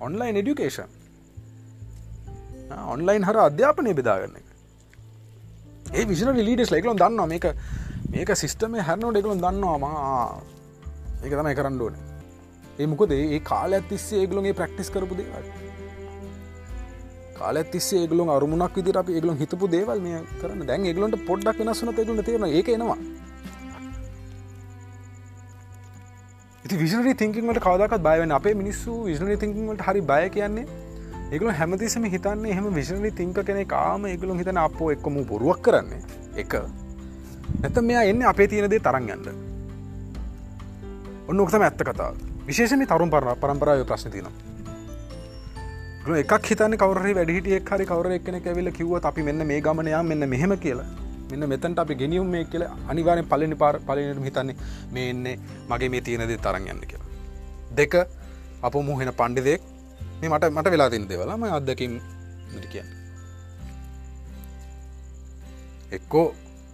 ඔන්ලයින් 0.00 0.36
එඩියුකේෂන් 0.42 0.88
ඔන්ලයින් 2.94 3.26
හර 3.28 3.40
අධ්‍යාපනය 3.44 3.94
බෙදාගන්න 4.00 4.36
ඒ 5.92 6.08
විසින 6.08 6.32
ලීඩස් 6.40 6.72
ලෙකලොන් 6.74 7.00
දන්න 7.02 7.28
මේක 7.28 7.46
මේක 8.10 8.30
සිිස්ටම 8.34 8.78
හැරනෝට 8.80 9.20
එකලොන් 9.20 9.42
දන්නවා 9.42 9.94
ඒක 11.22 11.32
තමයි 11.32 11.54
කරන්න 11.54 11.80
ඕන. 11.80 11.96
ඒ 12.78 12.86
මොකද 12.86 13.12
ඒ 13.12 13.40
කාල 13.44 13.72
ඇතිස්සේ 13.72 14.20
ඒගලොන්ගේ 14.22 14.54
ප්‍රක්ටිස් 14.54 14.90
කරපු 14.90 15.18
දේවල්. 15.18 15.67
කාල 17.38 17.60
ඇතිස්සේ 17.60 18.00
ඒගලොන් 18.02 18.30
අරුමුණක් 18.36 18.76
විදිර 18.78 18.98
අප 19.00 19.08
ඒගලොන් 19.10 19.38
හිතපු 19.42 19.70
දේවල් 19.76 20.02
මේ 20.06 20.20
කරන්න. 20.40 20.66
දැන් 20.70 20.88
ඒගලොන්ට 20.90 21.16
පොඩ්ඩක් 21.28 21.62
වෙනස්සන 21.62 21.92
තේරුණ 21.98 22.24
තේරන 22.28 22.46
ඒක 22.50 22.68
එනවා. 22.76 22.98
විෂනරි 26.82 27.14
තිංකින්ට 27.14 27.62
කවදක් 27.66 28.02
බයවන 28.08 28.36
අපේ 28.38 28.54
මිනිස්සු 28.54 28.98
විෂනරි 29.04 29.36
තිංකින්ට 29.44 29.86
හරි 29.88 30.02
බය 30.10 30.24
කියන්නේ. 30.36 30.66
ඒගල 31.32 31.54
හැමතිසම 31.60 32.04
හිතන්නේ 32.14 32.52
එහම 32.54 32.68
විෂණලි 32.74 33.10
තිංක 33.12 33.40
කෙනෙ 33.48 33.64
කාම 33.66 34.04
ඒගලු 34.06 34.38
හිතන 34.42 34.60
අපෝ 34.66 34.90
එක්කම 34.96 35.24
බොරුවක් 35.30 35.62
කරන්නේ. 35.62 36.02
එක. 36.36 36.54
නැත 37.60 37.78
මෙයා 37.82 38.02
එන්න 38.04 38.22
අපේ 38.30 38.48
තියනදේ 38.48 38.80
තරන්ගන්න 38.80 39.28
ඔන්න 41.28 41.40
ඔක්තම 41.40 41.64
ඇත්ත 41.64 41.82
කතා 41.88 42.10
විශේෂණ 42.46 42.84
තරුම් 42.86 43.10
පරන 43.10 43.40
පරම්පරාව 43.42 43.84
ප්‍රශ්න 43.88 44.12
තින 44.12 44.28
එකක් 46.16 46.46
හිතන 46.50 46.74
කවර 46.80 46.98
වැඩිට 47.18 47.46
එක්හරි 47.58 47.84
කවර 47.84 48.12
එක්න 48.16 48.36
ඇවිල 48.40 48.70
කිව 48.78 48.92
අපි 49.10 49.22
මෙන්න 49.28 49.46
මේ 49.50 49.60
ගමනයා 49.60 50.02
මෙන්න 50.10 50.28
මෙහෙම 50.32 50.52
කියලා. 50.64 50.86
මෙන්න 51.30 51.44
මෙතන්ට 51.52 51.78
අපි 51.78 51.94
ගෙනියුම් 52.02 52.28
මේ 52.34 52.44
කියල 52.44 52.64
අනිවාරය 52.90 53.22
පලනි 53.32 53.56
පාර 53.62 53.74
පලනට 53.88 54.24
හිතන්නේ 54.28 54.56
මේ 54.92 55.10
එන්නේ 55.12 55.34
මගේ 55.70 55.90
මේ 55.94 56.00
තියනදේ 56.00 56.38
තරන්ගන්න 56.46 56.80
කියලා. 56.90 57.08
දෙක 57.76 57.94
අප 58.62 58.74
මුහෙන 58.88 59.12
පණ්ඩිදෙක් 59.20 59.62
මේ 60.20 60.30
මට 60.32 60.52
මට 60.56 60.74
වෙලා 60.74 60.90
තින් 60.90 61.08
දෙවලම 61.10 61.44
අත්දකින් 61.58 62.00
කියන්න. 62.72 62.88
එක්කෝ 65.92 66.26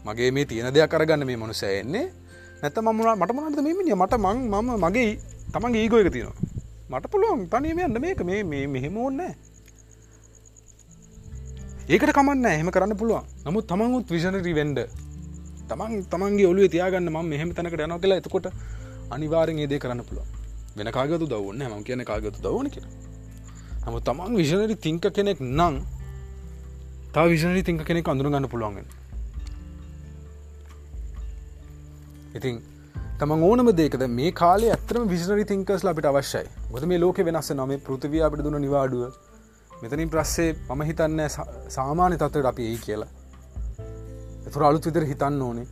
මගේ 0.05 0.31
මේ 0.31 0.45
තියෙන 0.45 0.75
දෙයක් 0.75 0.91
කරගන්න 0.91 1.27
මේ 1.27 1.37
මනුසය 1.37 1.67
එන්නේ. 1.83 2.07
නැත 2.63 2.79
මම 2.79 3.01
මට 3.19 3.33
මනට 3.33 3.63
මෙමිනිිය 3.69 3.97
මට 3.97 4.15
මං 4.25 4.49
මම 4.53 4.75
මගේ 4.85 5.11
තමන්ගේ 5.53 5.83
ඒගෝ 5.83 6.01
එක 6.01 6.13
තියෙනවා. 6.13 6.54
මට 6.91 7.11
පුළුවන් 7.11 7.49
තනීම 7.49 7.79
යන්න. 7.79 8.01
මේක 8.01 8.21
මේ 8.23 8.43
මේ 8.45 8.67
මෙහෙම 8.69 8.97
ඕන්නෑ 8.97 9.33
ඒකට 11.89 12.13
කමන්න 12.13 12.47
එහෙම 12.47 12.71
කරන්න 12.71 12.97
පුළුවන්. 12.97 13.25
නමුත් 13.45 13.67
තමන්ුත් 13.67 14.09
විෂණරි 14.09 14.55
වෙන්ඩ 14.55 14.87
තමන් 15.69 16.05
තමන්ගේ 16.13 16.47
ඔලුව 16.47 16.69
තියාගන්න 16.69 17.09
ම 17.09 17.19
මෙහෙම 17.27 17.53
තැනකට 17.53 17.81
යන 17.81 17.95
කියලා 17.97 18.21
එතකොට 18.21 18.47
අනිවාරෙන් 19.11 19.59
ඒදේ 19.59 19.79
කරන්න 19.79 20.05
පුළුව 20.05 20.27
වෙන 20.77 20.91
කාගතු 20.93 21.27
දවන්න 21.27 21.71
ම 21.71 21.85
කියන 21.87 22.05
කාගතු 22.05 22.43
දවන 22.45 22.69
කියෙන 22.71 22.89
නමු 23.87 24.01
තමන් 24.01 24.37
විෂණරි 24.41 24.77
තිංක 24.77 25.09
කෙනෙක් 25.11 25.41
නං 25.41 25.81
තා 27.15 27.25
විෂණරි 27.33 27.63
තිංක 27.63 27.81
කෙනෙක් 27.83 28.09
අඳුරගන්න 28.09 28.49
පුළුවන්ගෙන 28.49 28.87
ඉතින් 32.35 32.61
තම 33.25 33.43
ඕනම 33.49 33.69
දේකද 33.77 34.03
මේ 34.15 34.31
කාලේ 34.39 34.71
ඇතරම 34.73 35.05
විසිනරි 35.11 35.45
තිංකස් 35.51 35.85
අපිට 35.91 36.07
අවශ්‍යයි. 36.09 36.49
ගොද 36.73 36.85
මේ 36.91 36.99
ලෝක 37.03 37.19
වෙනස්ස 37.29 37.49
නම 37.55 37.71
පෘතිවී 37.87 38.23
අපිට 38.27 38.43
දුන 38.47 38.57
නිවාඩුව. 38.65 39.15
මෙතනින් 39.83 40.11
ප්‍රස්සේ 40.15 40.49
මම 40.75 40.83
හිතන්න 40.89 41.23
සාමාන්‍ය 41.77 42.19
තත්වට 42.23 42.51
අපි 42.51 42.67
ඒ 42.73 42.75
කියලා. 42.85 43.09
එතුර 44.49 44.65
අලුත් 44.69 44.89
විතර 44.89 45.07
හිතන්න 45.13 45.41
ඕනේ. 45.47 45.65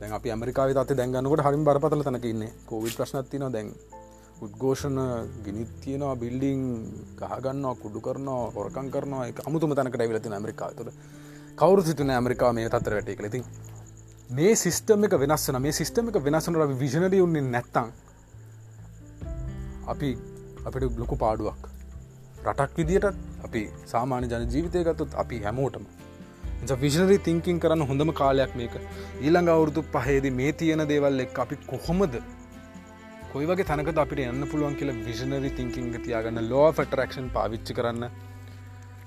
දැන් 0.00 0.14
අපි 0.18 0.32
ඇමරිකාව 0.34 0.74
තත් 0.78 0.98
දැන්ගන්නකට 1.00 1.44
හරිම 1.46 1.64
බරපතල 1.68 2.04
තනක 2.08 2.30
ඉන්න. 2.32 2.46
කෝවිල් 2.70 2.94
ප්‍රශ්නත්තින 2.98 3.46
දැන්. 3.56 3.74
උද්ඝෝෂණ 4.44 5.02
ගිනිත් 5.44 5.74
තියෙනවා 5.82 6.14
බිල්ඩිං 6.22 6.62
ගහගන්නවා 7.20 7.74
කුඩු 7.82 8.04
කරනවා 8.06 8.40
හොරකං 8.54 8.94
කරනවා. 8.94 9.26
අමුතුම 9.48 9.74
තැනකට 9.74 10.06
ඇවිලති 10.06 10.34
ඇමරිකා 10.38 10.70
තුළ 10.78 10.94
කවරු 11.60 11.82
සිතුන 11.82 12.16
ඇමරිකා 12.20 12.52
මේ 12.52 12.70
තත්තර 12.70 12.98
වැටේ 12.98 13.20
කලෙති 13.20 13.44
මේ 14.30 14.54
සිිස්ටම 14.56 15.04
එක 15.04 15.14
වෙනස්සන 15.22 15.56
මේ 15.60 15.72
සිිස්ටම 15.72 16.08
එක 16.10 16.16
වෙනසන 16.26 16.54
අපි 16.66 16.76
විෂණරි 16.82 17.18
උන්නේ 17.20 17.42
නැත්තං 17.54 17.88
අපි 19.92 20.10
අපිට 20.66 20.98
ලොකු 21.02 21.16
පාඩුවක්. 21.22 21.60
රටක් 22.44 22.78
විදිට 22.78 23.06
අපි 23.46 23.62
සාමාන්‍ය 23.92 24.30
ජන 24.32 24.46
ජීවිතය 24.54 24.84
ගත්තුත් 24.88 25.18
අපි 25.22 25.42
හැමෝටම. 25.46 25.84
විෂනරි 26.84 27.18
තිංකින් 27.18 27.60
කරන්න 27.60 27.86
හොඳම 27.90 28.12
කාලයක් 28.20 28.56
මේක. 28.56 28.74
ඊළඟ 29.20 29.52
අවුරුදු 29.54 29.84
පහේද 29.94 30.30
මේ 30.40 30.52
තියෙන 30.52 30.86
දේවල් 30.92 31.20
එක් 31.26 31.38
අපි 31.38 31.56
කොහොමද? 31.66 32.14
කොයි 33.32 33.46
වගේ 33.46 33.68
තනක 33.70 33.98
අපිට 34.04 34.26
එන්න 34.26 34.44
පුළුවන් 34.50 34.76
කියල 34.80 34.92
විෂනරි 35.06 35.50
තිංකින් 35.58 35.94
තියාගන්න 36.04 36.48
ලෝ 36.50 36.66
ෆටරක්ෂන් 36.72 37.32
පාවිච්චි 37.36 37.76
කරන්න. 37.78 38.04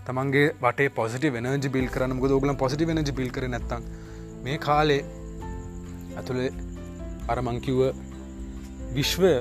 තමන්ගේ 0.08 0.50
වට 0.64 0.92
පොසිට 1.00 1.32
වෙනජ 1.36 1.70
බිල් 1.78 1.88
කරන්න. 1.96 2.20
ගොදගල 2.24 2.54
පොසිට 2.64 2.90
වෙනජ 2.92 3.12
බිල් 3.20 3.32
කර 3.38 3.48
නැත්තම් 3.48 3.82
මේ 4.46 4.58
කාලේ 4.58 5.02
ඇතුළේ 6.18 6.52
අර 7.28 7.40
මංකිව්ව 7.42 7.82
විශ්වය 8.96 9.34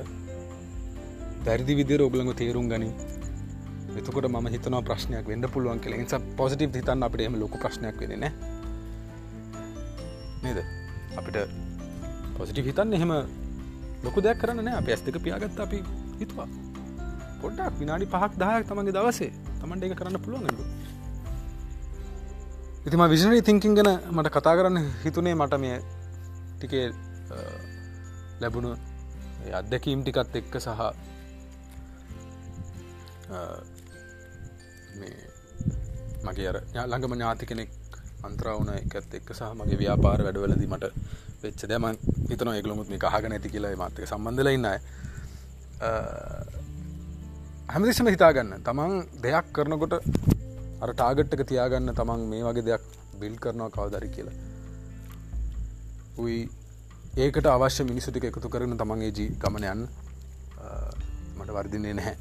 පැරදි 1.44 1.76
විදිර 1.80 2.00
ඔගලඟ 2.02 2.32
තේරුම් 2.34 2.68
ගනි 2.72 2.90
එතකොට 3.98 4.28
ම 4.28 4.48
හිතන 4.54 4.76
ප්‍රශ්නයක් 4.88 5.26
වෙන්න 5.28 5.46
පුළුවන් 5.54 5.80
කෙ 5.80 5.92
නිසා 5.92 6.20
පොසිටි 6.38 6.70
හිතන්න 6.74 7.06
අපට 7.06 7.20
එම 7.20 7.36
ලොක 7.42 7.56
ප්‍රශ්නයක් 7.62 8.00
වෙන 8.00 8.14
නෑ 8.20 8.32
නේද? 10.44 10.58
අපිට 11.18 11.36
පොසිටි 12.38 12.64
හිතන්න 12.68 12.96
එහෙම 12.98 13.12
ලොකු 14.04 14.24
දෙයක් 14.26 14.38
කරන්න 14.40 14.72
අප 14.72 14.88
ඇස්තික 14.88 15.18
පියාගත්ත 15.26 15.60
අපි 15.60 15.78
හිතුවා. 16.20 16.48
පොඩ්ඩක් 17.42 17.74
විනාඩි 17.80 18.06
පහක් 18.06 18.32
දායක් 18.38 18.66
තමන්ගේ 18.68 18.96
දවසේ 18.96 19.30
තමන්ට 19.60 19.84
එක 19.86 19.96
කරන්න 20.00 20.18
පුළුවන් 20.24 20.48
ඉතිම 22.84 23.02
විෂනරි 23.06 23.42
තිංකින් 23.42 23.74
ගැන 23.74 23.90
මට 24.10 24.30
කතා 24.30 24.56
කරන්න 24.56 24.88
හිතුනේ 25.04 25.34
මට 25.34 25.58
මේ 25.58 25.76
ටිකේ 26.54 26.86
ලැබුණු 28.40 28.72
අත්දැකීම් 29.52 30.02
ටිකත් 30.02 30.36
එක්ක 30.36 30.58
සහ 30.58 30.82
මගේ 36.26 36.48
අර 36.48 36.58
ළඟම 36.82 37.14
ඥාති 37.14 37.46
කෙනෙක් 37.46 37.72
අන්ත්‍රාවන 38.22 38.70
එකත් 38.74 39.14
එක් 39.14 39.32
සහ 39.32 39.54
මගේ 39.54 39.78
ව්‍යාපාර 39.78 40.24
වැඩවලදී 40.26 40.68
මට 40.68 40.92
වෙච්ච 41.42 41.66
දෙම 41.66 41.88
හිතන 42.28 42.52
ඒකලමුත් 42.52 42.88
මේ 42.88 43.00
කහග 43.00 43.24
නැති 43.28 43.54
කියලා 43.54 43.74
මාතක 43.76 44.04
සම්බඳල 44.04 44.52
ඉන්නයි 44.52 44.76
හැමදිසම 47.68 48.06
හිතාගන්න. 48.08 48.54
තමන් 48.62 48.92
දෙයක් 49.22 49.46
කරනකොට 49.52 49.94
අර 50.82 50.90
ටාගට්ක 50.92 51.46
තියාගන්න 51.52 51.94
තමන් 52.00 52.26
මේ 52.32 52.42
වගේ 52.48 52.66
දෙයක් 52.68 52.84
බිල් 53.20 53.36
කරනවා 53.42 53.70
කවදරි 53.76 54.08
කියලා. 54.16 54.36
උයි 56.18 56.38
ඒකට 57.24 57.46
අවශ්‍ය 57.46 57.84
මිනිසුටික 57.90 58.24
එකතු 58.30 58.48
කරන 58.54 58.78
තමන්ගේ 58.82 59.12
ජී 59.18 59.30
ගමනයන් 59.42 59.82
මට 61.38 61.50
වර්දින්නේ 61.56 61.94
නැහැ. 61.98 62.16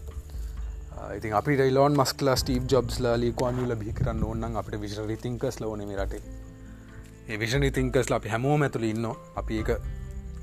ඉතින් 1.18 1.34
අපි 1.40 1.56
රයිලෝන් 1.62 1.98
මස්කලා 2.02 2.36
ස්ටීව් 2.42 2.64
ජොබ්ස් 2.72 3.00
ලීකවාන්ල 3.24 3.76
බි 3.82 3.94
කරන්න 4.00 4.24
ඕන්න 4.30 4.58
අපට 4.62 4.80
විශ 4.84 5.00
රිතිංකස් 5.12 5.60
ලෝන 5.64 5.82
රට. 5.98 6.22
ඒ 7.30 7.38
විෂණ 7.40 7.64
ඉතිංකස් 7.72 8.12
අපි 8.18 8.30
හැමෝම 8.36 8.66
ඇතුළ 8.68 8.86
ඉන්න 8.92 9.06
අපි 9.42 9.60
ඒක 9.62 9.70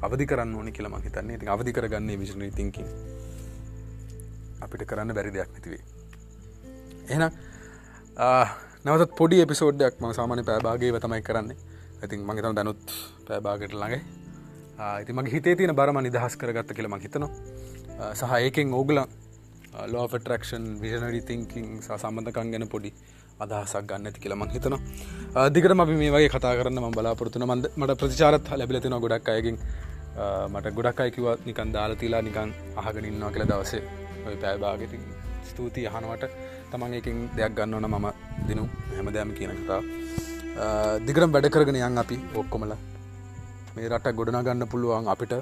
අවධි 0.09 0.27
කරන්න 0.27 0.55
ඕනි 0.59 0.73
කියලම 0.73 0.95
හිතන්නේ. 1.07 1.39
ති 1.39 1.49
අවධි 1.55 1.73
කරගන්නේ 1.77 2.19
විෂණ 2.23 2.45
ඉතිංකින් 2.49 2.87
අපිට 4.67 4.85
කරන්න 4.91 5.15
බැරි 5.17 5.33
දෙයක් 5.37 5.51
නැතිවේ. 5.55 5.83
එනම් 7.15 7.31
නවතත් 8.21 9.13
පොඩි 9.19 9.37
එපිසෝඩ්ඩයක් 9.43 9.95
ම 10.01 10.13
සාමාන 10.17 10.41
පෑබාගේ 10.49 11.01
තමයි 11.05 11.23
කරන්නේ. 11.29 11.57
ඇතින් 12.03 12.21
මගේතම 12.29 12.57
දැනුත් 12.59 12.83
පෑබාගට 13.29 13.73
ළඟයි. 13.73 14.01
ඉති 15.03 15.13
මගේ 15.17 15.33
හිතේ 15.35 15.55
තියෙන 15.59 15.73
බරම 15.79 16.01
නිදහස් 16.07 16.37
කරගත්ත 16.41 16.75
කියලම 16.79 16.97
හිතනවා. 17.05 17.31
සහ 18.19 18.35
ඒකෙන් 18.41 18.75
ඕගලන් 18.81 19.01
ලෝෆටරක්ෂන් 19.95 20.67
විෂනඩි 20.83 21.23
තිංකින් 21.31 21.67
සම්බඳකන් 21.87 22.53
ගැන 22.53 22.69
පොඩි 22.75 22.93
අදහසක් 23.47 23.89
ගන්න 23.91 24.11
ඇති 24.11 24.25
කියලම 24.27 24.45
හිතන 24.57 24.77
දිකට 25.57 25.77
ම 25.79 25.85
මේ 26.03 26.13
වගේ 26.17 26.31
කතා 26.37 26.55
කරන්න 26.61 26.85
ම 26.85 26.93
බලාපොරතුන 26.99 27.49
මද 27.49 27.73
මට 27.77 27.99
ප්‍රතිචාරත් 28.03 28.55
ලැබිලතින 28.61 29.01
ගොඩක් 29.07 29.35
අයකින් 29.37 29.61
මට 30.53 30.77
ගොඩක් 30.79 31.05
අයකිවත් 31.07 31.49
නිකන් 31.49 31.75
දාලතිලා 31.79 32.23
නිකන් 32.29 32.57
අහගෙනන්නවා 32.77 33.35
කියල 33.35 33.49
දවසේ. 33.53 33.83
ඔය 34.27 34.37
පෑබාගෙතින් 34.37 35.13
ස්තුතියි 35.51 35.89
අහනවට. 35.89 36.50
තමන් 36.73 36.95
එකින් 36.99 37.19
දෙයක් 37.37 37.53
ගන්නවන 37.59 37.87
මම 37.91 38.07
දිනු 38.49 38.65
හැම 38.97 39.09
දෑම 39.15 39.31
කියන 39.39 39.53
කතා 39.59 39.81
දිගරම් 41.07 41.31
වැඩ 41.35 41.49
කරගෙන 41.55 41.79
යන් 41.81 41.99
අපි 42.03 42.17
ඔක්කොමල. 42.41 42.73
මේ 43.75 43.89
රට 43.89 44.13
ගොඩනගන්න 44.19 44.67
පුළුවන් 44.73 45.09
අපිට. 45.15 45.35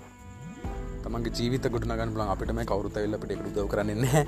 තමන්ගේ 1.04 1.34
ජීවිත 1.36 1.66
ගොඩනගන්න 1.74 2.14
පුලන් 2.14 2.30
අපිට. 2.34 2.52
මේ 2.58 2.68
කවරුත 2.70 2.96
එල්ල 3.02 3.18
පිට 3.22 3.34
එකතු 3.34 3.50
දව 3.56 3.66
කරන්නේ 3.72 4.22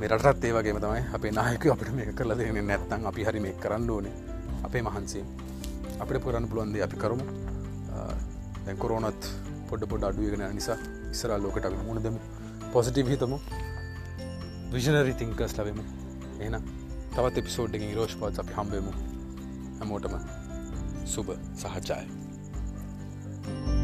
මෙරටත් 0.00 0.44
ඒ 0.48 0.52
වගේ 0.56 0.80
තමයි 0.84 1.02
අපේ 1.16 1.32
නායක 1.38 1.64
අපිට 1.74 1.90
මේ 1.98 2.12
කරලා 2.18 2.38
දෙන 2.38 2.60
නැත්තන් 2.70 3.06
අපි 3.10 3.26
හරි 3.28 3.40
මේ 3.46 3.54
කරන්න 3.62 3.90
ඕනේ. 3.96 4.14
අපේ 4.66 4.82
මහන්සේ 4.86 5.24
අපිට 6.02 6.22
පුරන්න 6.24 6.48
පුළුවන්දේ 6.50 6.84
අපි 6.86 6.96
කරමු. 7.02 7.24
දැකොරෝනත් 8.66 9.22
පොඩ 9.68 9.82
පොඩ 9.90 10.04
අඩුවගෙන 10.08 10.46
නිසා 10.58 10.78
ඉස්සරා 11.14 11.38
ලෝකට 11.44 11.64
අපි 11.70 11.82
මුණ 11.88 12.02
දෙමු. 12.06 12.20
පොසිටිව් 12.72 13.10
හිතමු. 13.12 13.38
විෂනරි 14.72 15.14
තිංකස් 15.20 15.54
ලබෙමු. 15.58 15.82
එන 16.40 16.56
තවත් 17.14 17.42
එපිසෝඩ්ඩින් 17.42 17.94
රෝෂ් 17.98 18.16
පත් 18.20 18.44
අපි 18.44 18.56
හම්බෙමු 18.58 18.92
හැමෝටම 19.80 20.16
සුබ 21.06 21.36
සහචාය. 21.56 22.06
thank 23.42 23.68
you 23.68 23.79